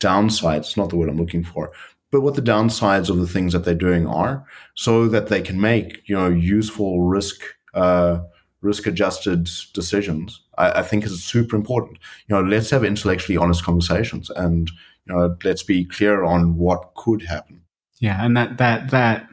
[0.00, 1.72] downsides, not the word I'm looking for,
[2.10, 5.60] but what the downsides of the things that they're doing are, so that they can
[5.60, 7.42] make you know useful risk
[7.74, 8.20] uh,
[8.62, 10.42] risk adjusted decisions.
[10.58, 11.98] I, I think is super important.
[12.28, 14.70] You know, let's have intellectually honest conversations and
[15.06, 17.62] you know let's be clear on what could happen.
[18.00, 19.28] Yeah, and that that that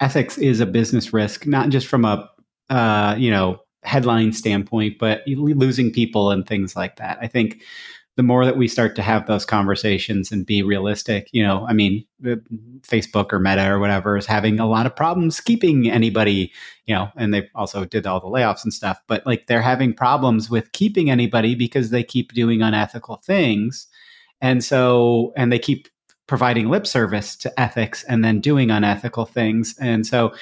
[0.00, 2.30] ethics is a business risk, not just from a
[2.68, 7.18] uh, you know headline standpoint, but losing people and things like that.
[7.20, 7.62] I think
[8.16, 11.72] the more that we start to have those conversations and be realistic, you know, I
[11.72, 12.04] mean,
[12.82, 16.52] Facebook or Meta or whatever is having a lot of problems keeping anybody,
[16.86, 19.94] you know, and they also did all the layoffs and stuff, but like they're having
[19.94, 23.86] problems with keeping anybody because they keep doing unethical things.
[24.42, 25.88] And so, and they keep
[26.26, 29.74] providing lip service to ethics and then doing unethical things.
[29.80, 30.34] And so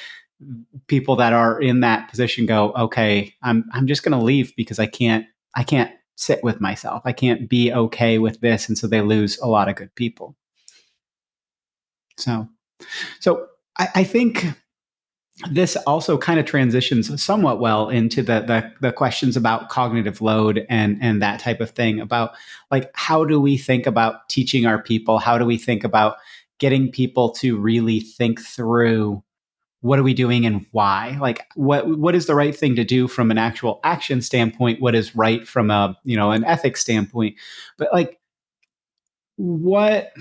[0.86, 4.78] people that are in that position go, okay, I'm I'm just going to leave because
[4.78, 7.02] I can't I can't sit with myself.
[7.04, 10.36] I can't be okay with this and so they lose a lot of good people.
[12.16, 12.48] So
[13.20, 13.46] so
[13.78, 14.46] I, I think
[15.50, 20.66] this also kind of transitions somewhat well into the, the, the questions about cognitive load
[20.68, 22.32] and and that type of thing about
[22.70, 26.16] like how do we think about teaching our people how do we think about
[26.58, 29.22] getting people to really think through
[29.80, 31.16] what are we doing and why?
[31.20, 34.80] Like what what is the right thing to do from an actual action standpoint?
[34.80, 37.36] What is right from a you know an ethics standpoint?
[37.76, 38.18] But like
[39.36, 40.12] what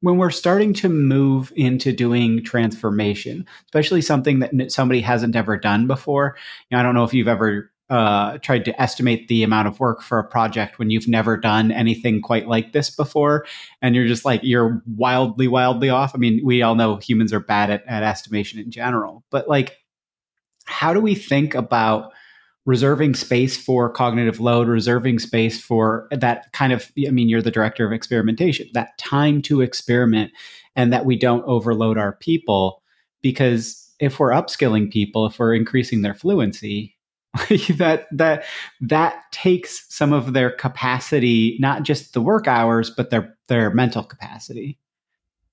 [0.00, 5.86] when we're starting to move into doing transformation, especially something that somebody hasn't ever done
[5.86, 6.36] before,
[6.68, 9.78] you know, I don't know if you've ever uh, tried to estimate the amount of
[9.78, 13.44] work for a project when you've never done anything quite like this before,
[13.82, 16.14] and you're just like you're wildly, wildly off.
[16.14, 19.76] I mean, we all know humans are bad at, at estimation in general, but like,
[20.64, 22.12] how do we think about
[22.64, 27.50] reserving space for cognitive load, reserving space for that kind of, I mean, you're the
[27.50, 30.32] director of experimentation, that time to experiment
[30.76, 32.80] and that we don't overload our people.
[33.20, 36.96] Because if we're upskilling people, if we're increasing their fluency,
[37.78, 38.44] that that
[38.80, 44.02] that takes some of their capacity, not just the work hours, but their their mental
[44.02, 44.78] capacity.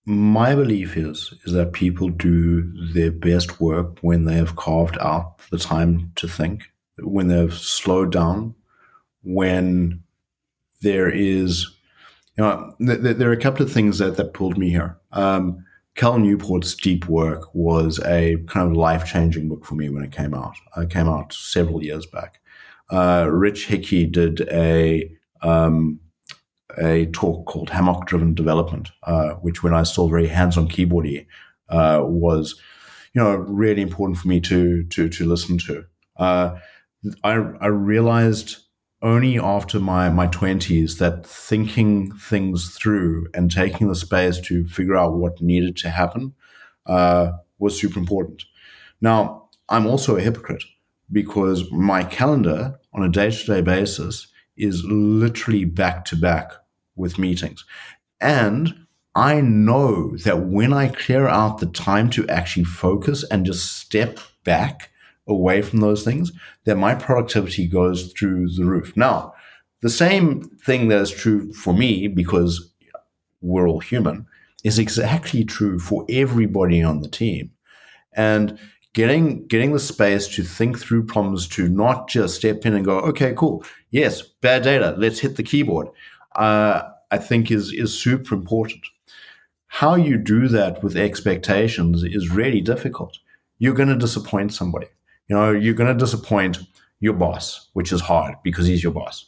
[0.06, 2.64] My belief is is that people do
[2.94, 6.64] their best work when they have carved out the time to think
[6.98, 8.56] when they've slowed down,
[9.24, 10.04] when
[10.82, 11.70] there is
[12.40, 14.98] you know, th- th- there are a couple of things that, that pulled me here.
[15.12, 15.66] Um,
[16.00, 20.14] Cal Newport's Deep Work was a kind of life changing book for me when it
[20.14, 20.56] came out.
[20.78, 22.40] It came out several years back.
[22.90, 26.00] Uh, Rich Hickey did a um,
[26.78, 30.70] a talk called Hammock Driven Development, uh, which when I was still very hands on
[30.70, 31.26] keyboardy
[31.68, 32.56] uh, was,
[33.14, 35.84] you know, really important for me to to to listen to.
[36.16, 36.60] Uh,
[37.26, 38.60] I I realized
[39.02, 44.98] only after my my twenties that thinking things through and taking the space to figure
[44.98, 46.34] out what needed to happen
[46.86, 48.44] uh, was super important.
[49.02, 50.64] Now I'm also a hypocrite
[51.12, 54.28] because my calendar on a day to day basis
[54.58, 56.52] is literally back to back
[56.96, 57.64] with meetings,
[58.20, 58.86] and
[59.16, 64.20] I know that when I clear out the time to actually focus and just step
[64.44, 64.92] back
[65.30, 66.32] away from those things,
[66.66, 68.98] then my productivity goes through the roof.
[68.98, 69.34] Now,
[69.82, 72.74] the same thing that is true for me, because
[73.42, 74.26] we're all human,
[74.64, 77.52] is exactly true for everybody on the team.
[78.14, 78.60] And
[78.94, 83.00] getting getting the space to think through problems, to not just step in and go,
[83.00, 85.88] okay, cool, yes, bad data, let's hit the keyboard.
[86.36, 88.86] Uh, I think is is super important.
[89.68, 93.20] How you do that with expectations is really difficult.
[93.60, 94.88] You're going to disappoint somebody.
[95.30, 96.60] You know, you're going to disappoint
[97.00, 99.26] your boss, which is hard because he's your boss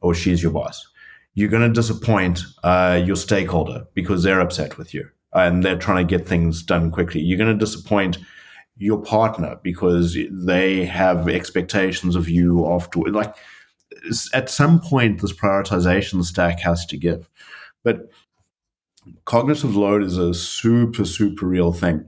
[0.00, 0.86] or she's your boss.
[1.34, 6.06] You're going to disappoint uh, your stakeholder because they're upset with you and they're trying
[6.06, 7.20] to get things done quickly.
[7.20, 8.18] You're going to disappoint
[8.78, 13.00] your partner because they have expectations of you after.
[13.00, 13.34] Like
[14.32, 17.28] at some point, this prioritization stack has to give.
[17.84, 18.10] But
[19.24, 22.04] cognitive load is a super, super real thing.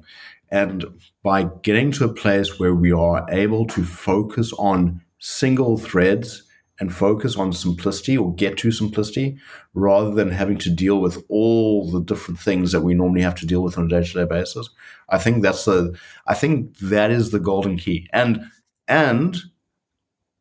[0.50, 0.84] And
[1.22, 6.48] by getting to a place where we are able to focus on single threads
[6.80, 9.38] and focus on simplicity or get to simplicity
[9.74, 13.46] rather than having to deal with all the different things that we normally have to
[13.46, 14.68] deal with on a day-to-day basis
[15.08, 15.96] i think that's the
[16.26, 18.06] i think that is the golden key.
[18.12, 18.44] And
[18.86, 19.36] and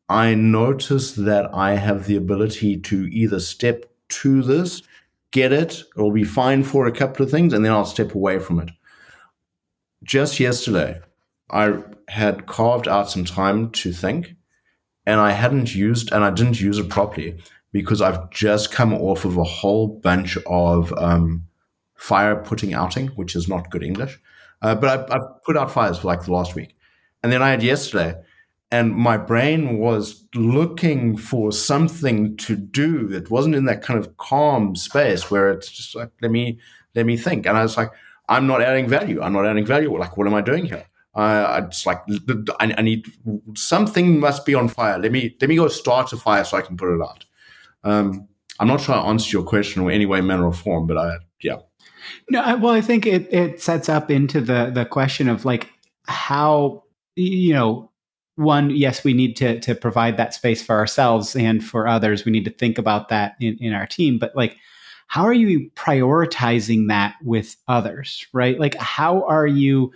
[0.08, 4.82] i notice that i have the ability to either step to this
[5.30, 8.38] get it or be fine for a couple of things and then i'll step away
[8.38, 8.70] from it
[10.02, 11.00] just yesterday,
[11.50, 14.34] I had carved out some time to think,
[15.06, 17.38] and I hadn't used, and I didn't use it properly
[17.72, 21.46] because I've just come off of a whole bunch of um,
[21.94, 24.18] fire putting outing, which is not good English.
[24.62, 26.76] Uh, but I, I put out fires for like the last week,
[27.22, 28.14] and then I had yesterday,
[28.70, 34.16] and my brain was looking for something to do that wasn't in that kind of
[34.16, 36.58] calm space where it's just like let me
[36.94, 37.90] let me think, and I was like
[38.28, 39.22] I'm not adding value.
[39.22, 39.96] I'm not adding value.
[39.96, 40.86] Like, what am I doing here?
[41.14, 42.02] Uh, it's like
[42.60, 43.06] I, I, need
[43.54, 44.98] something must be on fire.
[44.98, 47.24] Let me let me go start a fire so I can put it out.
[47.82, 48.28] Um,
[48.60, 51.16] I'm not sure I answered your question in any way, manner, or form, but I
[51.40, 51.56] yeah.
[52.30, 55.68] No, I, well, I think it it sets up into the the question of like
[56.06, 56.84] how
[57.16, 57.90] you know
[58.36, 62.30] one yes we need to to provide that space for ourselves and for others we
[62.30, 64.56] need to think about that in, in our team but like
[65.08, 68.58] how are you prioritizing that with others right?
[68.58, 69.92] Like how are you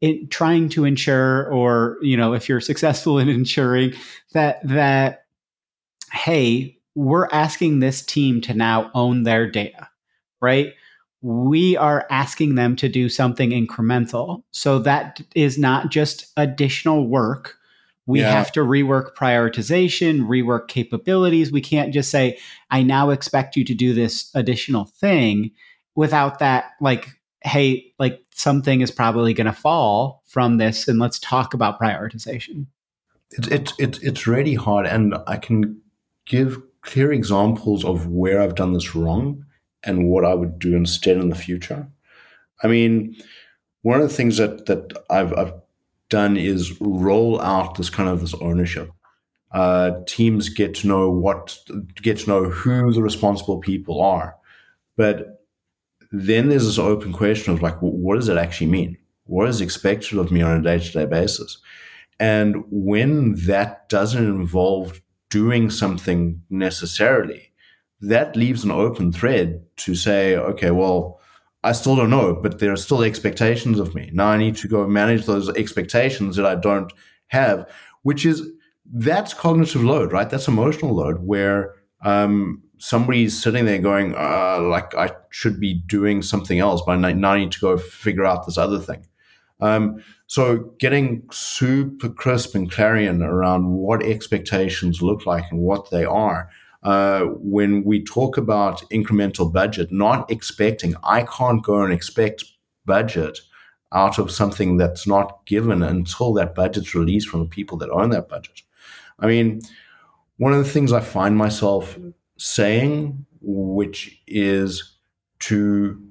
[0.00, 3.94] in, trying to ensure or you know if you're successful in ensuring
[4.32, 5.26] that that
[6.12, 9.88] hey we're asking this team to now own their data
[10.44, 10.74] right?
[11.22, 14.42] We are asking them to do something incremental.
[14.50, 17.56] So that is not just additional work
[18.06, 18.30] we yeah.
[18.30, 21.50] have to rework prioritization, rework capabilities.
[21.50, 22.38] We can't just say,
[22.70, 25.52] I now expect you to do this additional thing
[25.94, 27.08] without that, like,
[27.42, 32.66] hey, like something is probably going to fall from this, and let's talk about prioritization.
[33.30, 34.86] It's it's it, it's really hard.
[34.86, 35.80] And I can
[36.26, 39.44] give clear examples of where I've done this wrong
[39.82, 41.88] and what I would do instead in the future.
[42.62, 43.16] I mean,
[43.82, 45.52] one of the things that, that I've, I've
[46.08, 48.90] done is roll out this kind of this ownership.
[49.52, 51.58] Uh, teams get to know what
[52.02, 54.36] get to know who the responsible people are,
[54.96, 55.46] but
[56.10, 58.96] then there's this open question of like, what does it actually mean?
[59.24, 61.58] What is expected of me on a day to day basis?
[62.20, 65.00] And when that doesn't involve
[65.30, 67.52] doing something necessarily,
[68.00, 71.20] that leaves an open thread to say, okay, well,
[71.64, 74.10] I still don't know, but there are still expectations of me.
[74.12, 76.92] Now I need to go manage those expectations that I don't
[77.28, 77.68] have,
[78.02, 78.46] which is
[78.92, 80.28] that's cognitive load, right?
[80.28, 86.20] That's emotional load where um, somebody's sitting there going, uh, like I should be doing
[86.20, 89.06] something else, but now I need to go figure out this other thing.
[89.60, 96.04] Um, so getting super crisp and clarion around what expectations look like and what they
[96.04, 96.50] are
[96.84, 102.44] uh, when we talk about incremental budget, not expecting, I can't go and expect
[102.84, 103.38] budget
[103.92, 108.10] out of something that's not given until that budget's released from the people that own
[108.10, 108.62] that budget.
[109.18, 109.62] I mean,
[110.36, 111.96] one of the things I find myself
[112.36, 114.96] saying, which is
[115.40, 116.02] to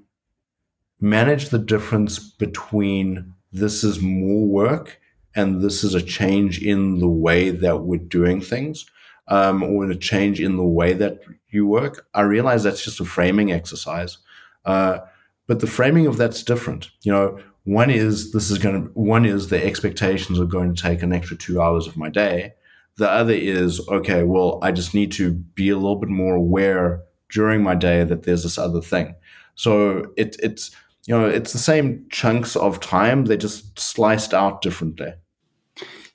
[1.00, 5.00] manage the difference between this is more work
[5.36, 8.86] and this is a change in the way that we're doing things
[9.28, 12.08] um, or a change in the way that you work.
[12.14, 14.18] I realize that's just a framing exercise.
[14.66, 15.00] Uh,
[15.48, 16.90] but the framing of that's different.
[17.02, 20.82] You know, one is this is going to, one is the expectations are going to
[20.82, 22.54] take an extra two hours of my day.
[22.98, 27.02] The other is, okay, well, I just need to be a little bit more aware
[27.32, 29.16] during my day that there's this other thing.
[29.56, 30.72] So it, it's,
[31.08, 33.26] you know, it's the same chunks of time.
[33.26, 35.14] They're just sliced out differently.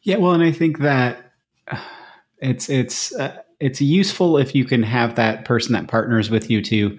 [0.02, 0.16] Yeah.
[0.16, 1.27] Well, and I think that
[2.40, 6.62] it's, it's, uh, it's useful if you can have that person that partners with you
[6.62, 6.98] to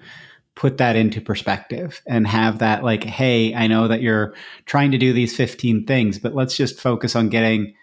[0.54, 4.34] put that into perspective and have that like, hey, I know that you're
[4.66, 7.74] trying to do these 15 things, but let's just focus on getting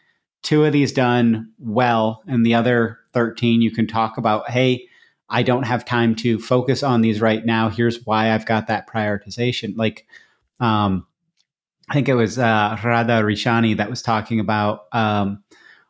[0.43, 2.21] two of these done well.
[2.27, 4.87] And the other 13, you can talk about, hey,
[5.29, 7.69] I don't have time to focus on these right now.
[7.69, 9.75] Here's why I've got that prioritization.
[9.75, 10.05] Like,
[10.59, 11.07] um,
[11.89, 15.43] I think it was uh, Radha Rishani that was talking about um,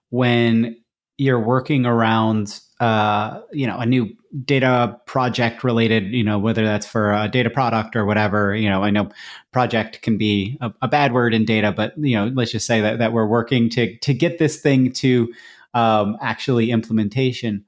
[0.10, 0.78] when
[1.18, 4.10] you're working around uh, you know a new
[4.46, 8.84] data project related you know whether that's for a data product or whatever you know
[8.84, 9.10] i know
[9.52, 12.82] project can be a, a bad word in data but you know let's just say
[12.82, 15.32] that, that we're working to to get this thing to
[15.78, 17.64] um, actually implementation.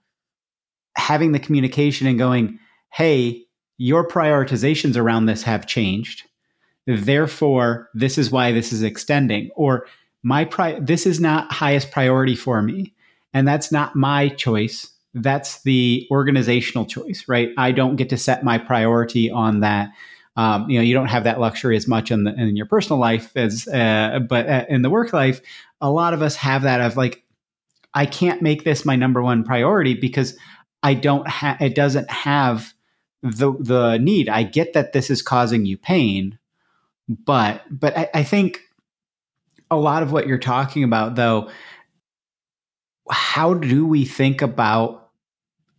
[0.96, 2.60] Having the communication and going
[2.92, 3.46] hey
[3.78, 6.24] your prioritizations around this have changed.
[6.88, 9.86] Therefore this is why this is extending or
[10.24, 12.94] my pri- this is not highest priority for me
[13.34, 17.50] and that's not my choice that's the organizational choice, right?
[17.58, 19.90] I don't get to set my priority on that.
[20.36, 23.00] Um, you know, you don't have that luxury as much in, the, in your personal
[23.00, 25.42] life as, uh, but uh, in the work life,
[25.82, 27.24] a lot of us have that of like,
[27.94, 30.38] I can't make this my number one priority because
[30.84, 32.74] I don't have, it doesn't have
[33.24, 34.30] the, the need.
[34.30, 36.38] I get that this is causing you pain,
[37.10, 38.62] but, but I, I think
[39.72, 41.50] a lot of what you're talking about though,
[43.10, 45.10] how do we think about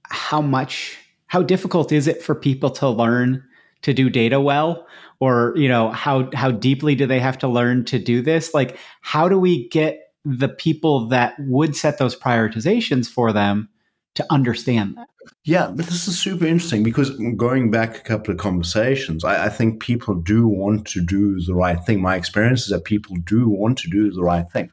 [0.05, 3.45] how much how difficult is it for people to learn
[3.83, 4.87] to do data well?
[5.21, 8.53] Or you know how how deeply do they have to learn to do this?
[8.55, 13.69] Like how do we get the people that would set those prioritizations for them
[14.15, 15.09] to understand that?
[15.45, 19.49] Yeah but this is super interesting because going back a couple of conversations I, I
[19.49, 22.03] think people do want to do the right thing.
[22.03, 24.73] My experience is that people do want to do the right thing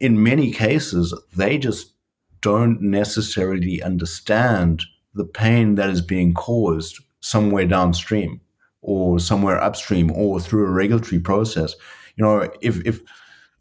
[0.00, 1.92] in many cases, they just
[2.40, 4.82] don't necessarily understand
[5.14, 8.40] the pain that is being caused somewhere downstream
[8.80, 11.74] or somewhere upstream or through a regulatory process.
[12.16, 13.00] You know, if if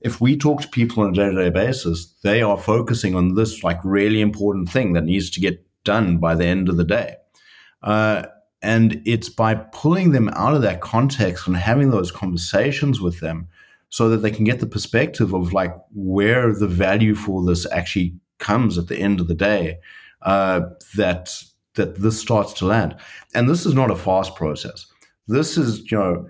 [0.02, 3.80] if we talk to people on a day-to-day basis, they are focusing on this like
[3.84, 7.16] really important thing that needs to get done by the end of the day.
[7.84, 8.24] Uh,
[8.62, 13.48] and it's by pulling them out of that context and having those conversations with them
[13.90, 18.16] so that they can get the perspective of like where the value for this actually
[18.38, 19.80] comes at the end of the day
[20.22, 20.62] uh,
[20.96, 21.44] that
[21.76, 22.96] that this starts to land.
[23.34, 24.86] And this is not a fast process.
[25.28, 26.30] This is you know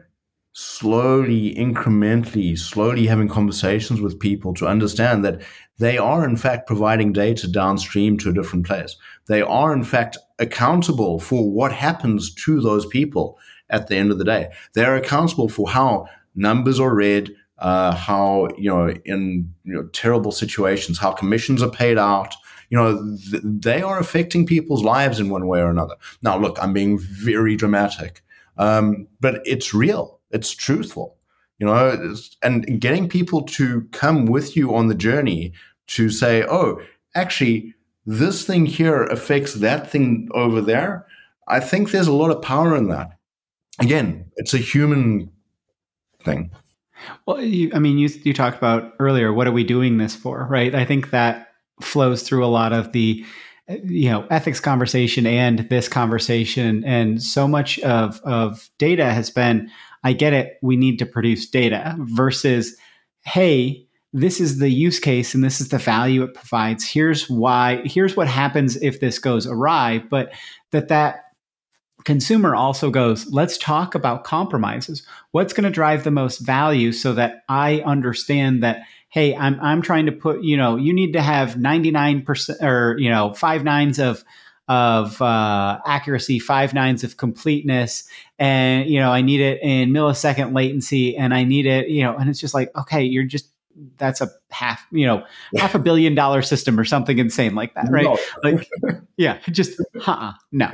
[0.53, 5.41] slowly incrementally slowly having conversations with people to understand that
[5.77, 8.95] they are in fact providing data downstream to a different place.
[9.27, 13.37] They are in fact accountable for what happens to those people
[13.69, 14.49] at the end of the day.
[14.73, 20.31] They're accountable for how numbers are read uh, how you know in you know, terrible
[20.31, 22.33] situations how commissions are paid out.
[22.69, 25.95] You know th- they are affecting people's lives in one way or another.
[26.21, 28.21] Now look i'm being very dramatic
[28.59, 30.19] um, but it's real.
[30.29, 31.15] It's truthful.
[31.57, 35.51] You know and getting people to come with you on the journey
[35.87, 36.79] to say oh
[37.15, 37.73] actually
[38.05, 41.05] this thing here affects that thing over there
[41.49, 43.17] i think there's a lot of power in that.
[43.81, 45.31] Again it's a human
[46.23, 46.51] thing
[47.25, 49.33] well, you, I mean, you you talked about earlier.
[49.33, 50.47] What are we doing this for?
[50.49, 50.73] Right.
[50.73, 51.49] I think that
[51.81, 53.25] flows through a lot of the
[53.83, 59.69] you know ethics conversation and this conversation and so much of of data has been
[60.03, 62.75] i get it we need to produce data versus
[63.25, 67.81] hey this is the use case and this is the value it provides here's why
[67.85, 70.31] here's what happens if this goes awry but
[70.71, 71.25] that that
[72.05, 75.03] consumer also goes, let's talk about compromises.
[75.31, 79.81] What's going to drive the most value so that I understand that, hey, I'm, I'm
[79.81, 83.99] trying to put, you know, you need to have 99% or, you know, five nines
[83.99, 84.23] of,
[84.67, 90.53] of uh, accuracy, five nines of completeness, and you know I need it in millisecond
[90.53, 93.49] latency, and I need it, you know, and it's just like okay, you're just
[93.97, 95.23] that's a half you know
[95.55, 98.17] half a billion dollar system or something insane like that right No.
[98.43, 98.69] like
[99.17, 100.69] yeah just uh no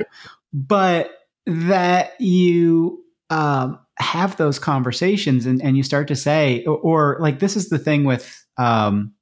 [0.56, 1.10] but
[1.46, 7.38] that you um, have those conversations and, and you start to say or, or like
[7.38, 9.12] this is the thing with um,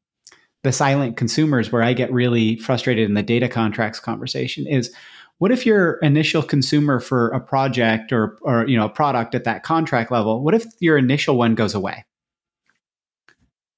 [0.62, 4.94] the silent consumers where i get really frustrated in the data contracts conversation is
[5.38, 9.44] what if your initial consumer for a project or or you know a product at
[9.44, 12.04] that contract level what if your initial one goes away?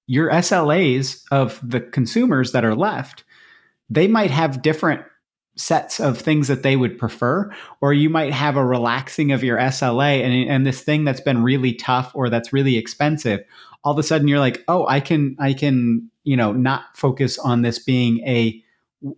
[0.06, 3.24] Your SLAs of the consumers that are left,
[3.90, 5.02] they might have different
[5.56, 7.50] sets of things that they would prefer,
[7.80, 11.42] or you might have a relaxing of your SLA and, and this thing that's been
[11.42, 13.40] really tough or that's really expensive.
[13.82, 17.38] All of a sudden you're like, oh, I can, I can, you know, not focus
[17.38, 18.62] on this being a,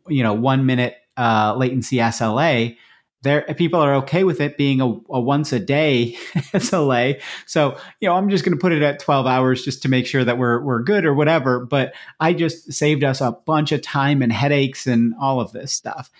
[0.08, 2.76] you know, one minute uh, latency SLA.
[3.22, 7.20] There, people are okay with it being a, a once a day SLA.
[7.46, 10.06] So, you know, I'm just going to put it at 12 hours just to make
[10.06, 11.64] sure that we're we're good or whatever.
[11.64, 15.72] But I just saved us a bunch of time and headaches and all of this
[15.72, 16.10] stuff.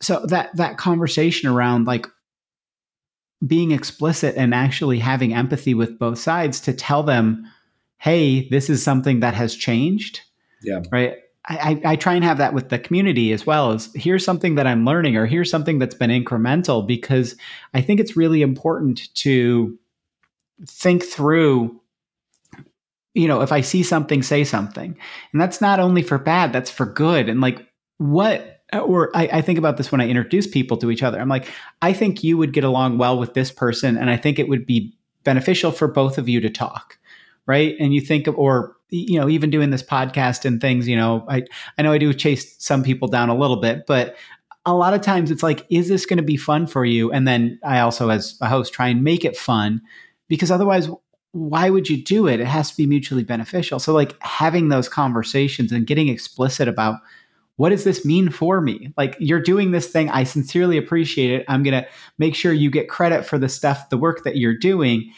[0.00, 2.06] So that that conversation around like
[3.46, 7.46] being explicit and actually having empathy with both sides to tell them,
[7.98, 10.22] hey, this is something that has changed.
[10.62, 10.82] Yeah.
[10.90, 11.16] Right.
[11.48, 14.66] I, I, try and have that with the community as well as here's something that
[14.66, 17.34] I'm learning or here's something that's been incremental because
[17.72, 19.78] I think it's really important to
[20.66, 21.80] think through
[23.14, 24.96] you know if I see something say something.
[25.32, 27.28] And that's not only for bad that's for good.
[27.28, 27.66] And like
[27.96, 31.18] what or I, I think about this when I introduce people to each other.
[31.18, 31.48] I'm like
[31.80, 34.66] I think you would get along well with this person and I think it would
[34.66, 36.98] be beneficial for both of you to talk
[37.50, 37.74] right?
[37.80, 41.24] And you think of or you know even doing this podcast and things you know
[41.28, 41.42] i
[41.78, 44.16] i know i do chase some people down a little bit but
[44.66, 47.10] a lot of times it's like is this going to be fun for you?
[47.10, 49.80] And then i also as a host try and make it fun
[50.28, 50.88] because otherwise
[51.32, 52.40] why would you do it?
[52.40, 53.78] It has to be mutually beneficial.
[53.78, 56.96] So like having those conversations and getting explicit about
[57.54, 58.92] what does this mean for me?
[58.96, 61.44] Like you're doing this thing i sincerely appreciate it.
[61.48, 61.88] I'm going to
[62.18, 65.12] make sure you get credit for the stuff the work that you're doing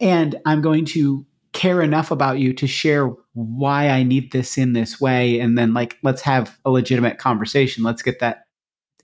[0.00, 4.72] and i'm going to care enough about you to share why I need this in
[4.72, 5.40] this way.
[5.40, 7.84] And then, like, let's have a legitimate conversation.
[7.84, 8.44] Let's get that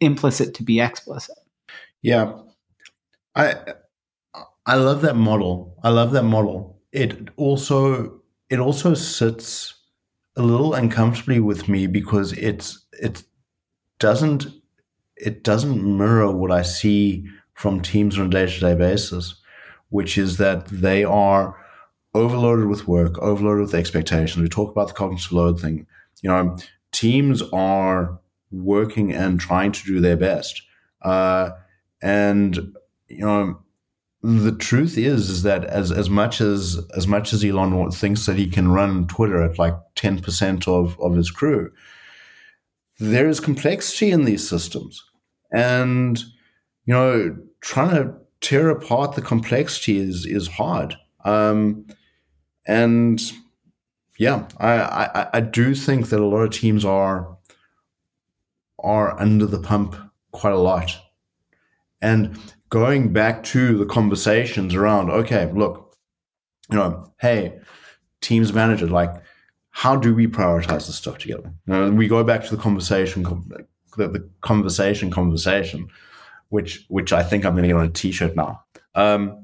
[0.00, 1.36] implicit to be explicit.
[2.02, 2.32] Yeah.
[3.34, 3.56] I
[4.66, 5.76] I love that model.
[5.82, 6.80] I love that model.
[6.92, 8.20] It also
[8.50, 9.74] it also sits
[10.36, 13.24] a little uncomfortably with me because it's it
[13.98, 14.46] doesn't
[15.16, 19.36] it doesn't mirror what I see from teams on a day-to-day basis,
[19.90, 21.56] which is that they are
[22.14, 24.42] overloaded with work, overloaded with expectations.
[24.42, 25.86] We talk about the cognitive load thing.
[26.22, 26.56] You know,
[26.92, 28.18] teams are
[28.50, 30.62] working and trying to do their best.
[31.02, 31.50] Uh,
[32.02, 32.74] and
[33.08, 33.60] you know,
[34.22, 38.36] the truth is, is that as as much as as much as Elon thinks that
[38.36, 41.70] he can run Twitter at like ten percent of of his crew,
[42.98, 45.02] there is complexity in these systems,
[45.52, 46.18] and
[46.86, 50.96] you know, trying to tear apart the complexity is is hard.
[51.24, 51.86] Um,
[52.66, 53.20] and
[54.18, 57.36] yeah, I, I, I do think that a lot of teams are
[58.78, 59.96] are under the pump
[60.32, 60.96] quite a lot.
[62.00, 62.38] And
[62.68, 65.96] going back to the conversations around, okay, look,
[66.70, 67.58] you know, hey,
[68.20, 69.14] teams manager, like,
[69.70, 71.52] how do we prioritize this stuff together?
[71.66, 73.22] You know, we go back to the conversation,
[73.96, 75.88] the, the conversation, conversation,
[76.50, 78.62] which which I think I'm going to get on a T-shirt now.
[78.94, 79.43] Um,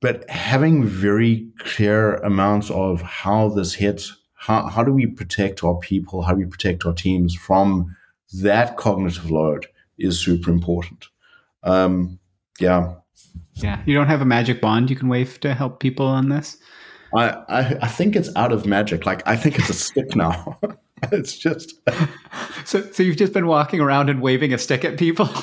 [0.00, 5.76] but having very clear amounts of how this hits, how, how do we protect our
[5.76, 7.96] people, how do we protect our teams from
[8.42, 9.66] that cognitive load
[9.98, 11.06] is super important.
[11.62, 12.18] Um,
[12.60, 12.94] yeah.
[13.54, 13.80] Yeah.
[13.86, 16.58] You don't have a magic wand you can wave to help people on this?
[17.14, 19.06] I, I, I think it's out of magic.
[19.06, 20.58] Like, I think it's a stick now.
[21.12, 21.74] it's just.
[22.64, 25.28] so, so you've just been walking around and waving a stick at people?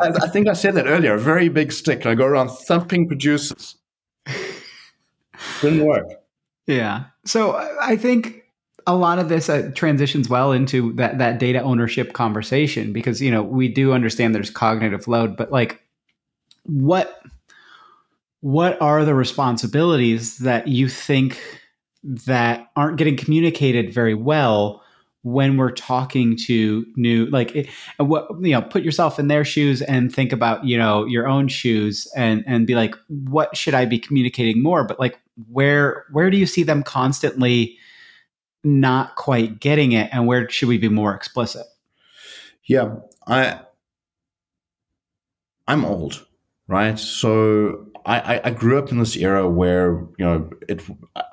[0.00, 1.14] I, I think I said that earlier.
[1.14, 2.06] A very big stick.
[2.06, 3.76] I go around thumping producers.
[5.60, 6.06] Didn't work.
[6.66, 7.04] Yeah.
[7.24, 8.44] So I think
[8.86, 13.30] a lot of this uh, transitions well into that that data ownership conversation because you
[13.30, 15.82] know we do understand there's cognitive load, but like
[16.64, 17.22] what
[18.40, 21.40] what are the responsibilities that you think
[22.02, 24.79] that aren't getting communicated very well
[25.22, 27.68] when we're talking to new like
[27.98, 31.28] uh, what you know put yourself in their shoes and think about you know your
[31.28, 36.06] own shoes and and be like what should i be communicating more but like where
[36.12, 37.76] where do you see them constantly
[38.64, 41.66] not quite getting it and where should we be more explicit
[42.64, 42.96] yeah
[43.26, 43.60] I
[45.70, 46.26] I'm old,
[46.66, 46.98] right?
[46.98, 50.82] So I, I grew up in this era where you know it.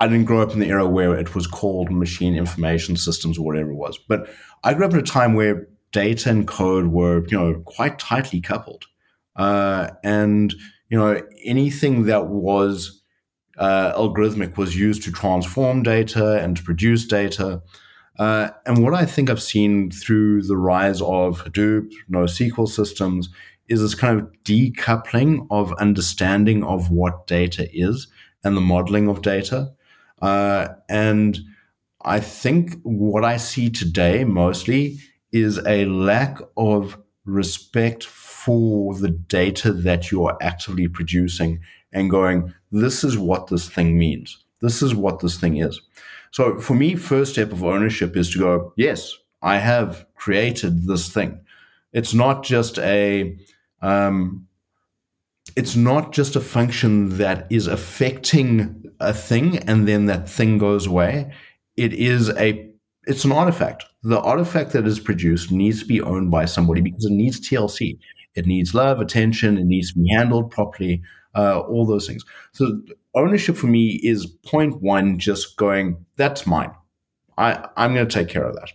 [0.00, 3.44] I didn't grow up in the era where it was called machine information systems or
[3.44, 4.28] whatever it was, but
[4.64, 8.40] I grew up in a time where data and code were you know quite tightly
[8.40, 8.86] coupled,
[9.36, 10.54] uh, and
[10.88, 13.02] you know anything that was
[13.58, 17.62] uh, algorithmic was used to transform data and to produce data.
[18.18, 23.28] Uh, and what I think I've seen through the rise of Hadoop, NoSQL systems,
[23.68, 28.08] is this kind of decoupling of understanding of what data is
[28.44, 29.72] and the modeling of data.
[30.20, 31.38] Uh, and
[32.02, 34.98] I think what I see today mostly
[35.32, 41.60] is a lack of respect for the data that you are actively producing
[41.92, 44.42] and going, this is what this thing means.
[44.60, 45.80] This is what this thing is.
[46.30, 51.12] So for me, first step of ownership is to go, yes, I have created this
[51.12, 51.40] thing.
[51.92, 53.36] It's not just a
[53.82, 54.46] um,
[55.56, 60.86] it's not just a function that is affecting a thing and then that thing goes
[60.86, 61.32] away.
[61.76, 62.68] It is a
[63.06, 63.84] it's an artifact.
[64.02, 67.98] The artifact that is produced needs to be owned by somebody because it needs TLC.
[68.34, 69.56] It needs love, attention.
[69.56, 71.02] It needs to be handled properly.
[71.34, 72.24] Uh, all those things.
[72.52, 72.80] So
[73.14, 76.72] ownership for me is point one, just going, that's mine.
[77.36, 78.70] I, I'm going to take care of that.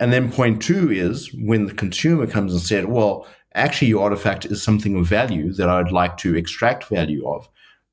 [0.00, 4.44] And then point two is when the consumer comes and said, well, actually your artifact
[4.46, 7.48] is something of value that I'd like to extract value of,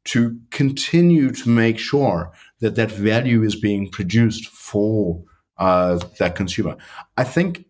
[0.06, 5.24] to continue to make sure that that value is being produced for
[5.58, 6.78] uh, that consumer.
[7.18, 7.66] I think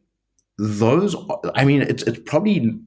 [0.57, 1.15] those.
[1.55, 2.79] I mean, it's it's probably.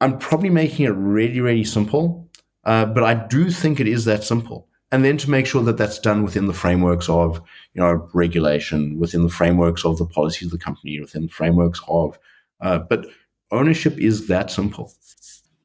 [0.00, 2.28] I'm probably making it really really simple,
[2.64, 4.68] uh, but I do think it is that simple.
[4.90, 7.40] And then to make sure that that's done within the frameworks of
[7.74, 11.80] you know regulation, within the frameworks of the policies of the company, within the frameworks
[11.88, 12.18] of.
[12.60, 13.06] Uh, but
[13.52, 14.92] ownership is that simple.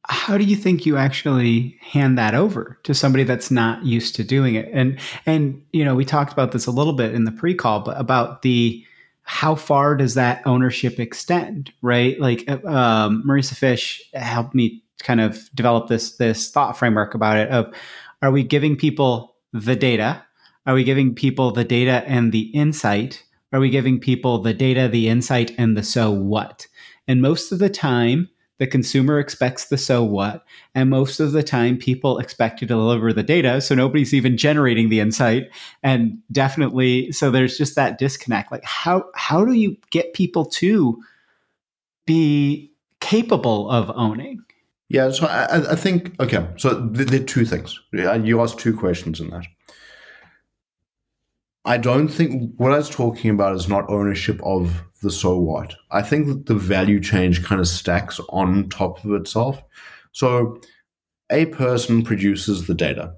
[0.09, 4.23] How do you think you actually hand that over to somebody that's not used to
[4.23, 4.69] doing it?
[4.71, 7.99] And and you know, we talked about this a little bit in the pre-call, but
[7.99, 8.85] about the
[9.23, 12.17] how far does that ownership extend, right?
[12.21, 17.49] Like um, Marisa Fish helped me kind of develop this this thought framework about it.
[17.49, 17.73] Of
[18.21, 20.23] are we giving people the data?
[20.65, 23.23] Are we giving people the data and the insight?
[23.51, 26.67] Are we giving people the data, the insight, and the so what?
[27.07, 28.29] And most of the time,
[28.59, 30.43] the consumer expects the so what.
[30.73, 33.61] And most of the time, people expect you to deliver the data.
[33.61, 35.49] So nobody's even generating the insight.
[35.83, 38.51] And definitely, so there's just that disconnect.
[38.51, 40.99] Like, how, how do you get people to
[42.07, 44.41] be capable of owning?
[44.89, 47.79] Yeah, so I, I think, okay, so there are two things.
[47.91, 49.45] You asked two questions in that.
[51.65, 55.75] I don't think what I was talking about is not ownership of the so what.
[55.91, 59.61] I think that the value change kind of stacks on top of itself.
[60.11, 60.59] So
[61.31, 63.13] a person produces the data.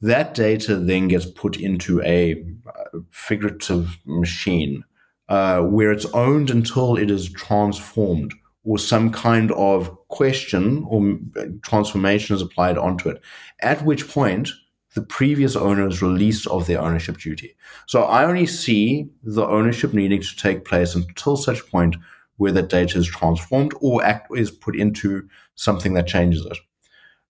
[0.00, 4.84] That data then gets put into a uh, figurative machine
[5.28, 8.34] uh, where it's owned until it is transformed
[8.64, 11.18] or some kind of question or
[11.62, 13.20] transformation is applied onto it.
[13.60, 14.50] At which point,
[14.94, 17.56] the previous owner is released of their ownership duty.
[17.86, 21.96] So I only see the ownership needing to take place until such point
[22.36, 26.58] where the data is transformed or act, is put into something that changes it.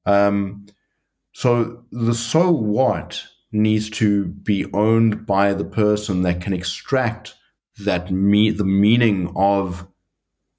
[0.04, 0.66] Um,
[1.32, 7.34] so the so what needs to be owned by the person that can extract
[7.80, 9.86] that me the meaning of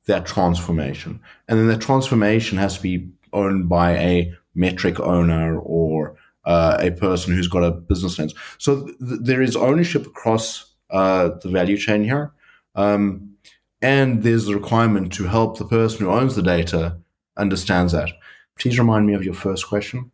[0.05, 6.15] that transformation, and then the transformation has to be owned by a metric owner or
[6.45, 8.33] uh, a person who's got a business lens.
[8.57, 12.31] So th- there is ownership across uh, the value chain here.
[12.75, 13.35] Um,
[13.81, 16.97] and there's the requirement to help the person who owns the data
[17.37, 18.11] understands that.
[18.57, 20.11] Please remind me of your first question.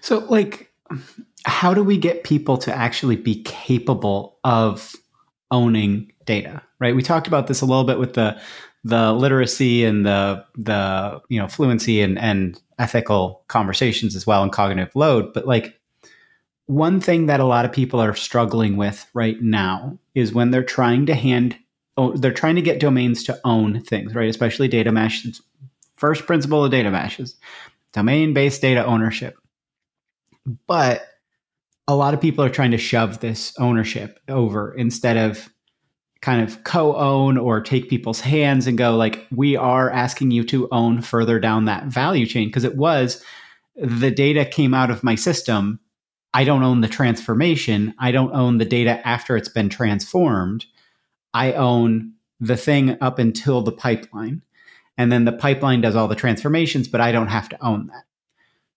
[0.00, 0.72] So, like,
[1.44, 4.94] how do we get people to actually be capable of
[5.50, 6.62] owning data?
[6.78, 6.94] Right?
[6.94, 8.40] We talked about this a little bit with the
[8.84, 14.52] the literacy and the the you know fluency and and ethical conversations as well and
[14.52, 15.78] cognitive load but like
[16.66, 20.62] one thing that a lot of people are struggling with right now is when they're
[20.62, 21.56] trying to hand
[21.96, 24.30] oh, they're trying to get domains to own things right?
[24.30, 25.26] Especially data mesh
[25.96, 27.36] first principle of data mesh is
[27.92, 29.36] domain based data ownership.
[30.66, 31.06] But
[31.86, 35.51] a lot of people are trying to shove this ownership over instead of
[36.22, 40.68] kind of co-own or take people's hands and go like we are asking you to
[40.72, 43.22] own further down that value chain because it was
[43.76, 45.78] the data came out of my system
[46.32, 50.64] i don't own the transformation i don't own the data after it's been transformed
[51.34, 54.40] i own the thing up until the pipeline
[54.98, 58.04] and then the pipeline does all the transformations, but I don't have to own that.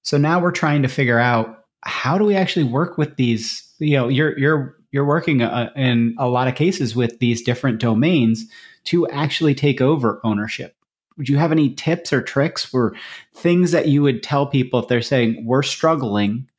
[0.01, 3.73] So now we're trying to figure out how do we actually work with these.
[3.79, 7.81] You know, you're you're you're working uh, in a lot of cases with these different
[7.81, 8.45] domains
[8.85, 10.73] to actually take over ownership.
[11.17, 12.95] Would you have any tips or tricks or
[13.33, 16.49] things that you would tell people if they're saying we're struggling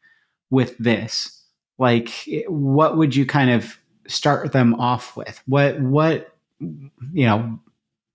[0.51, 1.43] with this?
[1.78, 2.11] Like,
[2.47, 5.43] what would you kind of start them off with?
[5.47, 7.59] What what you know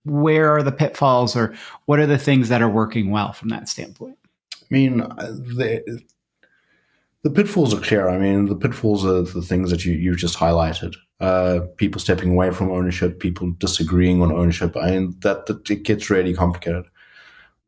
[0.04, 1.52] where are the pitfalls or
[1.86, 4.18] what are the things that are working well from that standpoint?
[4.54, 6.00] I mean, the,
[7.22, 8.08] the pitfalls are clear.
[8.08, 10.96] I mean, the pitfalls are the things that you, you've just highlighted.
[11.20, 14.76] Uh, people stepping away from ownership, people disagreeing on ownership.
[14.76, 16.84] I mean, that, that it gets really complicated.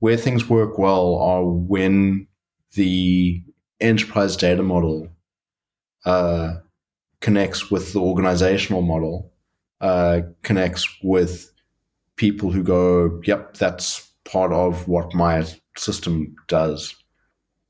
[0.00, 2.26] Where things work well are when
[2.74, 3.42] the
[3.80, 5.09] enterprise data model
[6.05, 6.55] uh,
[7.20, 9.32] connects with the organizational model,
[9.80, 11.52] uh, connects with
[12.16, 15.46] people who go, yep, that's part of what my
[15.76, 16.94] system does.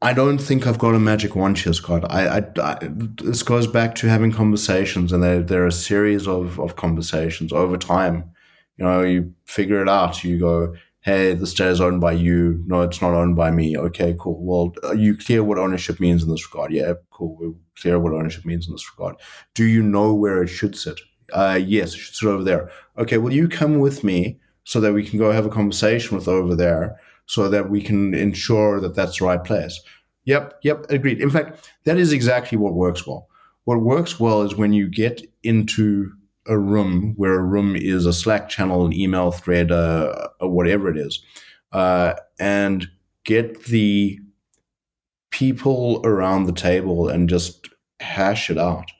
[0.05, 2.05] I don't think I've got a magic wand here, Scott.
[2.11, 6.29] I, I, I, this goes back to having conversations, and there, there are a series
[6.29, 8.31] of, of conversations over time.
[8.77, 10.23] You know, you figure it out.
[10.23, 12.63] You go, hey, this data is owned by you.
[12.67, 13.79] No, it's not owned by me.
[13.79, 14.45] Okay, cool.
[14.45, 16.71] Well, are you clear what ownership means in this regard?
[16.71, 17.39] Yeah, cool.
[17.41, 19.17] We're clear what ownership means in this regard.
[19.55, 21.01] Do you know where it should sit?
[21.33, 22.71] Uh, yes, it should sit over there.
[22.99, 26.29] Okay, will you come with me so that we can go have a conversation with
[26.29, 29.81] over there so that we can ensure that that's the right place?
[30.25, 31.21] Yep, yep, agreed.
[31.21, 33.29] In fact, that is exactly what works well.
[33.65, 36.13] What works well is when you get into
[36.47, 40.99] a room where a room is a Slack channel, an email thread, uh, whatever it
[40.99, 41.23] is,
[41.73, 42.89] uh, and
[43.25, 44.19] get the
[45.31, 47.69] people around the table and just
[48.01, 48.91] hash it out.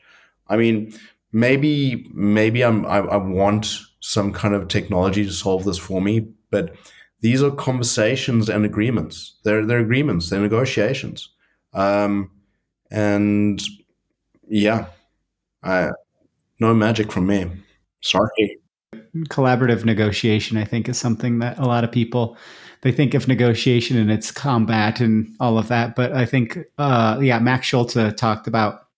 [0.49, 0.93] I mean,
[1.33, 6.29] maybe maybe I'm I, I want some kind of technology to solve this for me,
[6.51, 6.75] but
[7.25, 9.37] these are conversations and agreements.
[9.45, 10.29] They're they're agreements.
[10.29, 11.31] They're negotiations.
[11.73, 12.31] Um,
[12.91, 13.63] and
[14.47, 14.89] yeah,
[15.63, 15.89] I,
[16.61, 17.51] no magic from me.
[18.03, 18.59] Sorry.
[19.31, 22.37] Collaborative negotiation, I think, is something that a lot of people
[22.83, 25.97] they think of negotiation and it's combat and all of that.
[25.97, 28.89] But I think, uh, yeah, Max Schultze talked about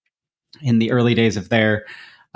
[0.63, 1.87] in the early days of their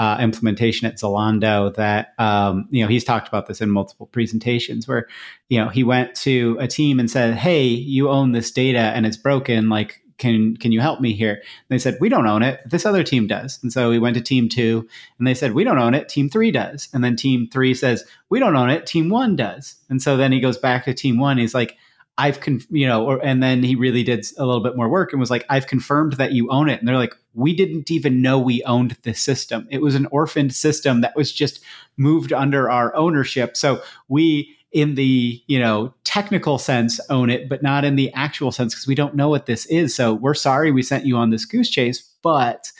[0.00, 4.88] uh, implementation at Zalando that um, you know he's talked about this in multiple presentations
[4.88, 5.06] where
[5.50, 9.04] you know he went to a team and said, "Hey, you own this data and
[9.04, 9.68] it's broken.
[9.68, 12.60] Like, can can you help me here?" And they said, "We don't own it.
[12.64, 14.88] This other team does." And so he went to team two,
[15.18, 16.08] and they said, "We don't own it.
[16.08, 18.86] Team three does." And then team three says, "We don't own it.
[18.86, 21.36] Team one does." And so then he goes back to team one.
[21.36, 21.76] He's like
[22.20, 25.10] I've con- you know, or, and then he really did a little bit more work
[25.12, 26.78] and was like, I've confirmed that you own it.
[26.78, 29.66] And they're like, we didn't even know we owned the system.
[29.70, 31.62] It was an orphaned system that was just
[31.96, 33.56] moved under our ownership.
[33.56, 38.52] So we, in the you know technical sense, own it, but not in the actual
[38.52, 39.94] sense because we don't know what this is.
[39.94, 42.70] So we're sorry we sent you on this goose chase, but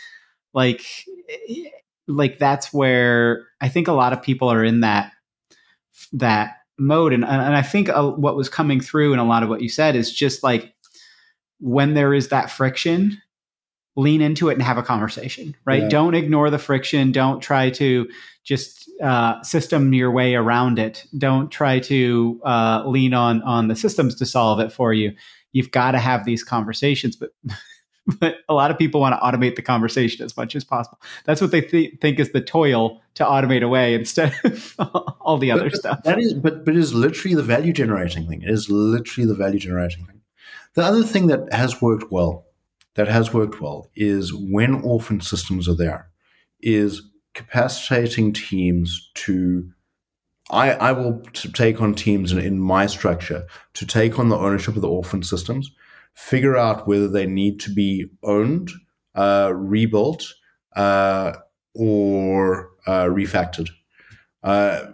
[0.52, 0.82] like,
[1.48, 1.70] eh,
[2.06, 5.12] like that's where I think a lot of people are in that
[6.12, 7.12] that mode.
[7.12, 9.68] And, and I think uh, what was coming through in a lot of what you
[9.68, 10.74] said is just like
[11.60, 13.20] when there is that friction,
[13.96, 15.82] lean into it and have a conversation, right?
[15.82, 15.88] Yeah.
[15.88, 17.12] Don't ignore the friction.
[17.12, 18.08] Don't try to
[18.44, 21.04] just uh, system your way around it.
[21.18, 25.12] Don't try to uh, lean on on the systems to solve it for you.
[25.52, 27.30] You've got to have these conversations, but
[28.20, 30.98] but a lot of people want to automate the conversation as much as possible.
[31.24, 34.74] That's what they th- think is the toil to automate away instead of
[35.20, 36.02] all the other but, stuff.
[36.04, 38.42] That is, but but it is literally the value generating thing.
[38.42, 40.20] It is literally the value generating thing.
[40.74, 42.46] The other thing that has worked well,
[42.94, 46.10] that has worked well, is when orphan systems are there,
[46.60, 47.02] is
[47.34, 49.70] capacitating teams to.
[50.52, 51.20] I, I will
[51.54, 55.22] take on teams in, in my structure to take on the ownership of the orphan
[55.22, 55.70] systems
[56.14, 58.70] figure out whether they need to be owned,
[59.14, 60.26] uh, rebuilt,
[60.76, 61.32] uh,
[61.74, 63.70] or uh, refactored.
[64.42, 64.92] Uh,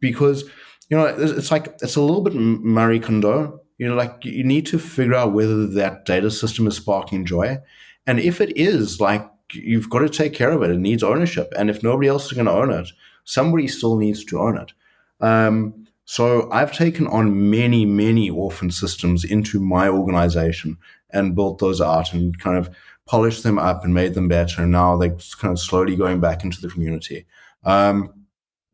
[0.00, 0.44] because
[0.88, 3.60] you know it's like it's a little bit Marie Kondo.
[3.78, 7.58] You know, like you need to figure out whether that data system is sparking joy,
[8.06, 10.70] and if it is, like you've got to take care of it.
[10.70, 12.88] It needs ownership, and if nobody else is going to own it,
[13.24, 14.72] somebody still needs to own it.
[15.20, 15.77] Um,
[16.10, 20.78] so I've taken on many, many orphan systems into my organization
[21.10, 24.62] and built those out and kind of polished them up and made them better.
[24.62, 27.26] And now they're kind of slowly going back into the community.
[27.62, 28.24] Um,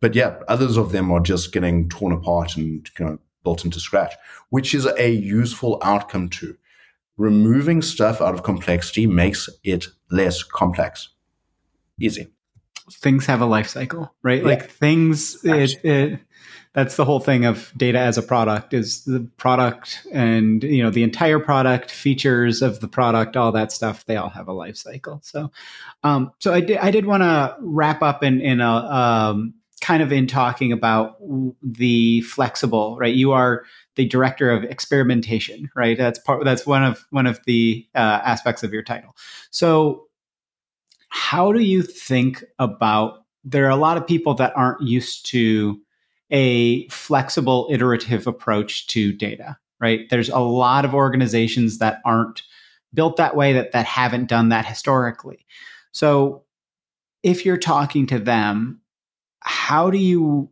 [0.01, 2.89] but yeah, others of them are just getting torn apart and
[3.43, 4.15] built into scratch,
[4.51, 6.57] which is a useful outcome too.
[7.17, 11.09] Removing stuff out of complexity makes it less complex.
[12.01, 12.29] Easy.
[12.93, 14.43] Things have a life cycle, right?
[14.43, 14.49] Yeah.
[14.49, 16.21] Like things, it, it
[16.75, 20.91] that's the whole thing of data as a product is the product and you know
[20.91, 24.77] the entire product features of the product all that stuff they all have a life
[24.77, 25.21] cycle.
[25.23, 25.51] So
[26.03, 30.03] um, so i did i did want to wrap up in in a um, kind
[30.03, 31.17] of in talking about
[31.63, 33.15] the flexible right?
[33.15, 33.65] You are
[33.95, 35.97] the director of experimentation right?
[35.97, 39.17] That's part that's one of one of the uh, aspects of your title.
[39.51, 40.09] So
[41.15, 45.81] how do you think about there are a lot of people that aren't used to
[46.31, 50.09] a flexible iterative approach to data right?
[50.09, 52.43] There's a lot of organizations that aren't
[52.95, 55.45] built that way that that haven't done that historically.
[55.93, 56.45] So
[57.23, 58.81] if you're talking to them
[59.47, 60.49] how do you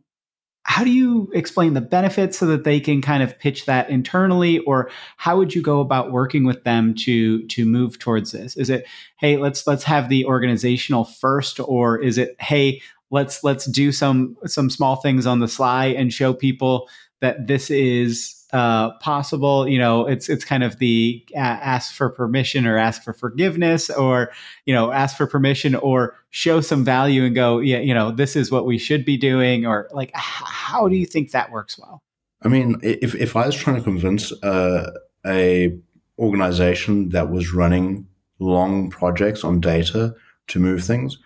[0.65, 4.59] how do you explain the benefits so that they can kind of pitch that internally?
[4.59, 8.55] Or how would you go about working with them to to move towards this?
[8.55, 8.85] Is it
[9.17, 14.37] hey let's let's have the organizational first or is it hey let's let's do some
[14.45, 16.89] some small things on the sly and show people
[17.21, 19.67] that this is uh, possible.
[19.67, 23.89] You know, it's it's kind of the uh, ask for permission or ask for forgiveness,
[23.89, 24.31] or
[24.65, 28.35] you know, ask for permission or show some value and go, yeah, you know, this
[28.35, 32.01] is what we should be doing, or like, how do you think that works well?
[32.43, 34.91] I mean, if if I was trying to convince uh,
[35.25, 35.75] a
[36.19, 38.07] organization that was running
[38.39, 40.13] long projects on data
[40.49, 41.17] to move things,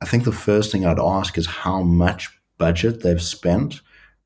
[0.00, 2.28] I think the first thing I'd ask is how much
[2.58, 3.82] budget they've spent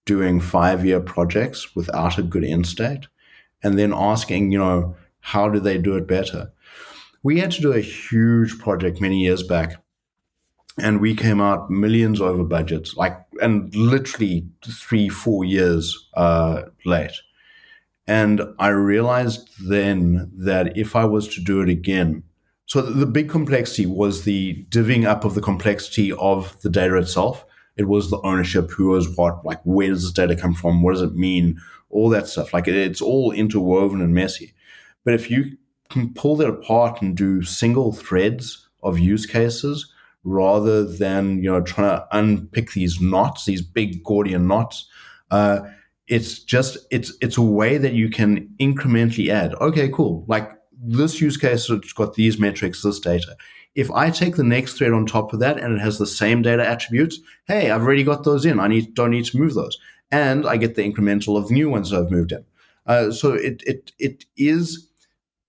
[0.07, 3.07] doing five year projects without a good end state
[3.63, 6.51] and then asking, you know, how do they do it better?
[7.23, 9.83] We had to do a huge project many years back
[10.79, 17.13] and we came out millions over budget, like, and literally three, four years uh, late.
[18.07, 22.23] And I realized then that if I was to do it again,
[22.67, 27.45] so the big complexity was the divvying up of the complexity of the data itself.
[27.77, 31.03] It was the ownership, who what, like where does this data come from, what does
[31.03, 31.61] it mean,
[31.91, 32.53] all that stuff.
[32.53, 34.55] Like it's all interwoven and messy.
[35.05, 35.57] But if you
[35.91, 39.93] can pull that apart and do single threads of use cases
[40.25, 44.89] rather than you know trying to unpick these knots, these big Gordian knots,
[45.31, 45.61] uh,
[46.09, 49.55] it's just it's it's a way that you can incrementally add.
[49.55, 50.25] Okay, cool.
[50.29, 53.37] Like this use case has got these metrics, this data.
[53.77, 56.43] If I take the next thread on top of that and it has the same
[56.43, 58.59] data attributes, hey, I've already got those in.
[58.59, 59.79] I need don't need to move those,
[60.11, 62.45] and I get the incremental of new ones I've moved in.
[62.87, 64.89] Uh, so it it it is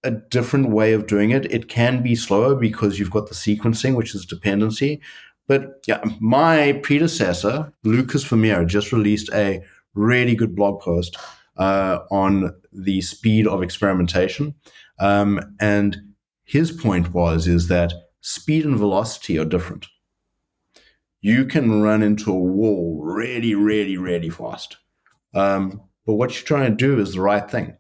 [0.04, 1.52] a different way of doing it.
[1.52, 5.02] It can be slower because you've got the sequencing, which is dependency.
[5.48, 9.64] But yeah, my predecessor, Lukas Vermeer, just released a
[9.96, 11.18] really good blog post
[11.58, 14.54] uh, on the speed of experimentation.
[15.00, 15.98] Um, and
[16.44, 17.94] his point was is that
[18.28, 19.86] speed and velocity are different.
[21.22, 24.76] You can run into a wall really, really, really fast.
[25.34, 27.78] Um, but what you're trying to do is the right thing.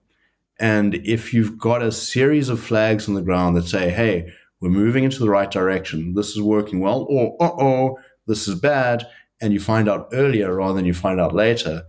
[0.58, 4.32] And if you've got a series of flags on the ground that say, hey,
[4.62, 8.56] we're moving into the right direction, this is working well, or uh oh, this is
[8.56, 9.06] bad,
[9.42, 11.84] and you find out earlier rather than you find out later,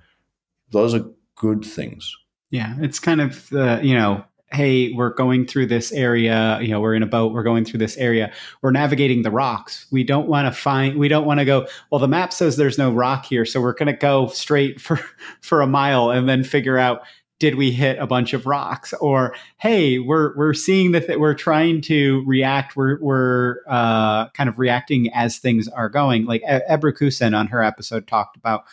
[0.73, 2.13] those are good things.
[2.51, 6.81] Yeah, it's kind of the, you know, hey, we're going through this area, you know,
[6.81, 8.33] we're in a boat, we're going through this area,
[8.63, 9.87] we're navigating the rocks.
[9.91, 12.79] We don't want to find, we don't want to go, well, the map says there's
[12.79, 13.45] no rock here.
[13.45, 15.01] So we're going to go straight for,
[15.43, 17.03] for a mile and then figure out,
[17.41, 21.35] did we hit a bunch of rocks or hey we're we're seeing that th- we're
[21.35, 26.93] trying to react we're we're uh, kind of reacting as things are going like Ebru
[26.93, 28.65] Kusin on her episode talked about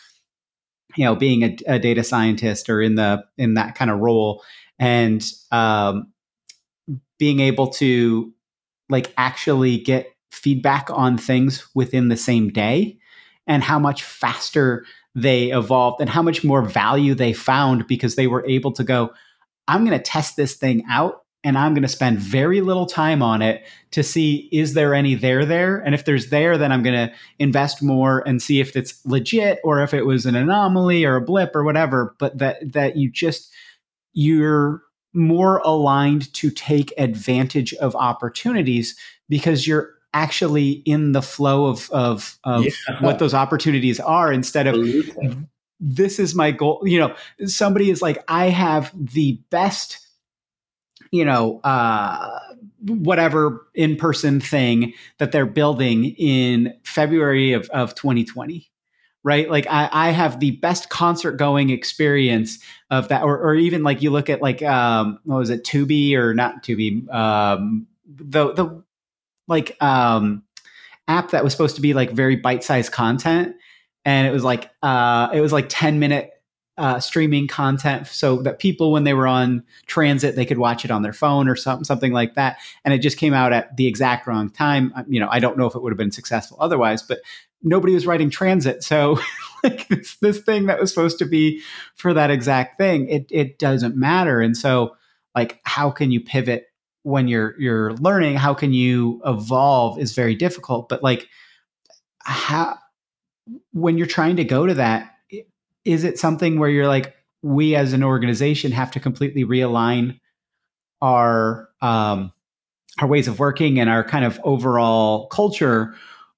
[0.96, 4.42] you know being a, a, data scientist or in the in that kind of role
[4.78, 6.12] and um,
[7.18, 8.32] being able to
[8.88, 12.98] like actually get feedback on things within the same day
[13.46, 18.26] and how much faster they evolved and how much more value they found because they
[18.26, 19.10] were able to go
[19.66, 23.22] i'm going to test this thing out and i'm going to spend very little time
[23.22, 25.78] on it to see is there any there there?
[25.78, 29.58] And if there's there then i'm going to invest more and see if it's legit
[29.64, 33.10] or if it was an anomaly or a blip or whatever but that that you
[33.10, 33.50] just
[34.16, 38.96] you're more aligned to take advantage of opportunities
[39.28, 42.70] because you're actually in the flow of of, of yeah.
[43.00, 45.36] what those opportunities are instead of Absolutely.
[45.78, 47.14] this is my goal you know
[47.44, 49.98] somebody is like i have the best
[51.10, 52.38] you know uh
[52.86, 58.70] whatever in-person thing that they're building in february of, of 2020
[59.26, 59.50] right?
[59.50, 62.60] Like I, I have the best concert going experience
[62.92, 66.14] of that, or, or even like you look at like um, what was it, Tubi
[66.14, 68.84] or not Tubi, um, the the
[69.48, 70.44] like um,
[71.08, 73.56] app that was supposed to be like very bite sized content,
[74.04, 76.30] and it was like uh, it was like 10 minute
[76.78, 80.90] uh, streaming content so that people when they were on transit they could watch it
[80.90, 83.86] on their phone or something something like that and it just came out at the
[83.86, 87.02] exact wrong time you know i don't know if it would have been successful otherwise
[87.02, 87.20] but
[87.62, 88.82] nobody was writing transit.
[88.82, 89.18] So
[89.64, 91.62] like this, this thing that was supposed to be
[91.94, 94.40] for that exact thing it, it doesn't matter.
[94.40, 94.96] And so
[95.34, 96.66] like how can you pivot
[97.02, 98.36] when you're you're learning?
[98.36, 100.88] How can you evolve is very difficult.
[100.88, 101.28] But like
[102.20, 102.78] how
[103.72, 105.12] when you're trying to go to that
[105.84, 110.18] is it something where you're like we as an organization have to completely realign
[111.00, 112.32] our um,
[112.98, 115.94] our ways of working and our kind of overall culture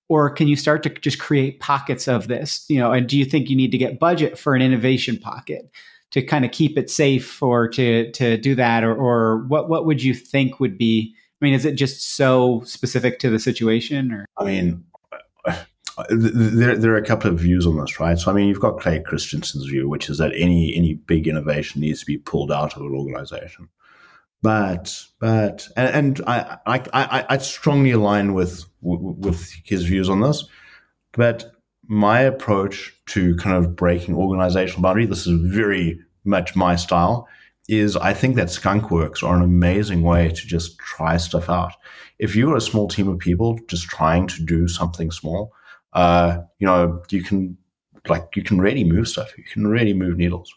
[0.08, 3.24] or can you start to just create pockets of this you know and do you
[3.24, 5.70] think you need to get budget for an innovation pocket
[6.10, 9.86] to kind of keep it safe or to to do that or or what what
[9.86, 14.12] would you think would be i mean is it just so specific to the situation
[14.12, 14.84] or i mean
[16.10, 18.18] there, there are a couple of views on this, right?
[18.18, 21.80] So, I mean, you've got Clay Christensen's view, which is that any any big innovation
[21.80, 23.68] needs to be pulled out of an organization.
[24.40, 30.20] But, but, and, and I, I, I, I strongly align with with his views on
[30.20, 30.44] this.
[31.12, 31.52] But
[31.88, 37.26] my approach to kind of breaking organizational boundary, this is very much my style,
[37.68, 41.72] is I think that skunk works are an amazing way to just try stuff out.
[42.18, 45.52] If you're a small team of people just trying to do something small,
[45.92, 47.56] uh, you know, you can
[48.08, 49.36] like you can really move stuff.
[49.36, 50.54] You can really move needles.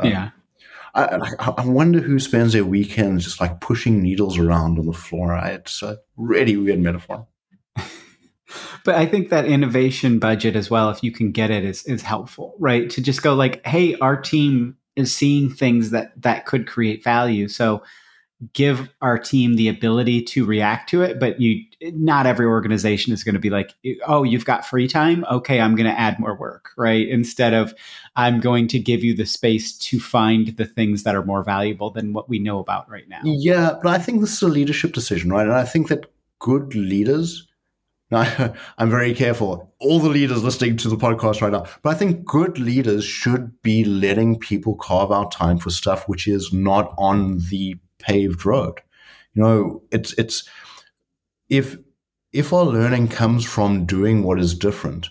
[0.00, 0.30] Um, yeah.
[0.94, 5.38] I, I, wonder who spends their weekends just like pushing needles around on the floor.
[5.44, 7.26] It's a really weird metaphor.
[8.84, 12.02] but I think that innovation budget as well, if you can get it, is is
[12.02, 12.88] helpful, right?
[12.90, 17.48] To just go like, hey, our team is seeing things that that could create value.
[17.48, 17.82] So
[18.52, 23.24] give our team the ability to react to it but you not every organization is
[23.24, 23.74] going to be like
[24.06, 25.24] oh you've got free time?
[25.30, 27.08] Okay i'm going to add more work right?
[27.08, 27.74] Instead of
[28.16, 31.90] i'm going to give you the space to find the things that are more valuable
[31.90, 33.20] than what we know about right now.
[33.24, 35.46] Yeah but i think this is a leadership decision right?
[35.46, 36.06] And i think that
[36.38, 37.48] good leaders
[38.10, 39.70] now, I'm very careful.
[39.80, 43.60] All the leaders listening to the podcast right now, but I think good leaders should
[43.60, 48.80] be letting people carve out time for stuff which is not on the paved road.
[49.34, 50.48] You know, it's it's
[51.48, 51.76] if
[52.32, 55.08] if our learning comes from doing what is different,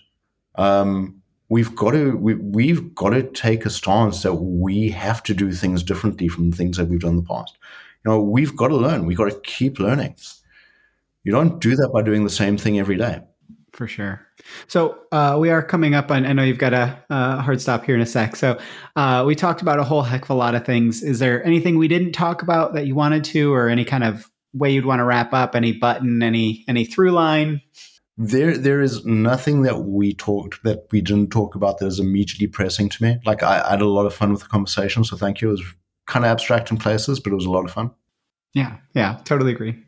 [0.56, 5.34] um, we've got to we, we've got to take a stance that we have to
[5.34, 7.58] do things differently from things that we've done in the past.
[8.04, 9.06] You know, we've got to learn.
[9.06, 10.16] We've got to keep learning.
[11.24, 13.22] You don't do that by doing the same thing every day.
[13.78, 14.25] For sure.
[14.65, 16.25] So uh, we are coming up on.
[16.25, 18.36] I know you've got a, a hard stop here in a sec.
[18.36, 18.59] So
[18.95, 21.03] uh, we talked about a whole heck of a lot of things.
[21.03, 24.32] Is there anything we didn't talk about that you wanted to, or any kind of
[24.51, 25.55] way you'd want to wrap up?
[25.55, 26.23] Any button?
[26.23, 27.61] Any any through line?
[28.17, 32.47] There, there is nothing that we talked that we didn't talk about that is immediately
[32.47, 33.19] pressing to me.
[33.28, 35.49] Like I, I had a lot of fun with the conversation, so thank you.
[35.49, 35.63] It was
[36.07, 37.91] kind of abstract in places, but it was a lot of fun.
[38.55, 39.84] Yeah, yeah, totally agree.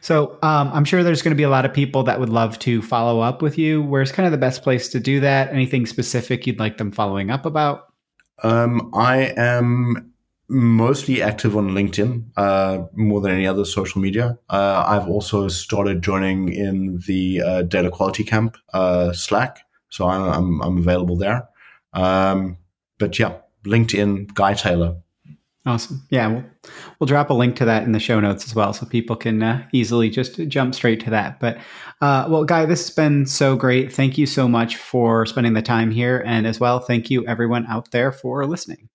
[0.00, 2.58] So um, I'm sure there's going to be a lot of people that would love
[2.60, 3.82] to follow up with you.
[3.82, 5.52] Where's kind of the best place to do that?
[5.52, 7.92] Anything specific you'd like them following up about?
[8.42, 10.12] Um, I am
[10.48, 14.38] mostly active on LinkedIn uh, more than any other social media.
[14.50, 20.22] Uh, I've also started joining in the uh, Data Quality Camp uh, Slack, so I'm,
[20.22, 21.48] I'm, I'm available there.
[21.94, 22.58] Um,
[22.98, 24.96] but yeah, LinkedIn, Guy Taylor,
[25.64, 26.02] Awesome.
[26.10, 26.44] Yeah, we'll,
[26.98, 29.42] we'll drop a link to that in the show notes as well, so people can
[29.42, 31.38] uh, easily just jump straight to that.
[31.38, 31.58] But
[32.00, 33.92] uh, well, Guy, this has been so great.
[33.92, 37.64] Thank you so much for spending the time here, and as well, thank you everyone
[37.68, 38.88] out there for listening.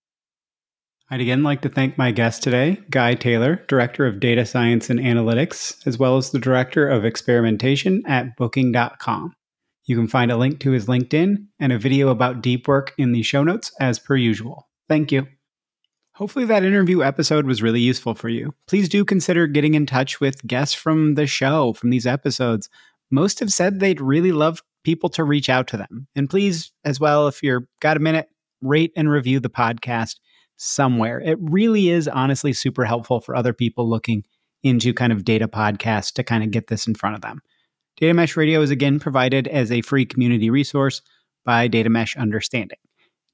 [1.09, 4.99] I'd again like to thank my guest today, Guy Taylor, Director of Data Science and
[4.99, 9.33] Analytics, as well as the Director of Experimentation at Booking.com.
[9.85, 13.13] You can find a link to his LinkedIn and a video about deep work in
[13.13, 14.67] the show notes as per usual.
[14.89, 15.27] Thank you.
[16.17, 18.51] Hopefully, that interview episode was really useful for you.
[18.65, 22.69] Please do consider getting in touch with guests from the show, from these episodes.
[23.11, 26.07] Most have said they'd really love people to reach out to them.
[26.15, 28.29] And please, as well, if you're got a minute,
[28.63, 30.15] rate and review the podcast
[30.55, 31.19] somewhere.
[31.19, 34.23] It really is honestly super helpful for other people looking
[34.63, 37.41] into kind of data podcasts to kind of get this in front of them.
[37.95, 41.03] Data Mesh Radio is again provided as a free community resource
[41.45, 42.79] by Data Mesh Understanding.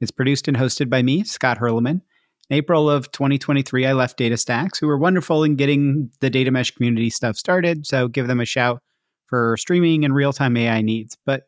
[0.02, 2.02] It's produced and hosted by me, Scott Hirleman.
[2.50, 7.10] April of 2023, I left DataStax, who were wonderful in getting the data mesh community
[7.10, 7.88] stuff started.
[7.88, 8.82] So give them a shout
[9.28, 11.18] for streaming and real time AI needs.
[11.26, 11.44] But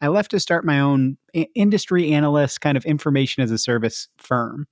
[0.00, 1.16] I left to start my own
[1.54, 4.66] industry analyst kind of information as a service firm.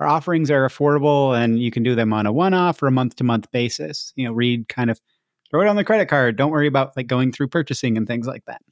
[0.00, 2.92] Our offerings are affordable and you can do them on a one off or a
[2.92, 4.14] month to month basis.
[4.16, 4.98] You know, read kind of
[5.50, 6.36] throw it on the credit card.
[6.36, 8.62] Don't worry about like going through purchasing and things like that.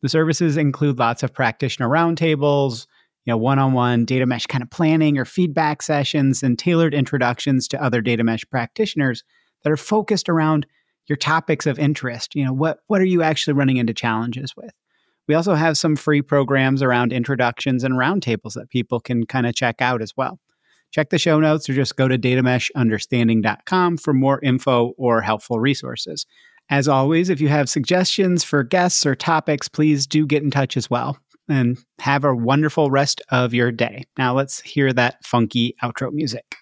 [0.00, 2.86] The services include lots of practitioner roundtables,
[3.26, 7.82] you know, one-on-one data mesh kind of planning or feedback sessions and tailored introductions to
[7.82, 9.24] other data mesh practitioners
[9.64, 10.66] that are focused around
[11.06, 12.34] your topics of interest.
[12.34, 14.72] You know, what what are you actually running into challenges with?
[15.28, 19.56] We also have some free programs around introductions and roundtables that people can kind of
[19.56, 20.38] check out as well.
[20.92, 26.26] Check the show notes or just go to datameshunderstanding.com for more info or helpful resources.
[26.70, 30.76] As always, if you have suggestions for guests or topics, please do get in touch
[30.76, 34.04] as well and have a wonderful rest of your day.
[34.18, 36.56] Now let's hear that funky outro music.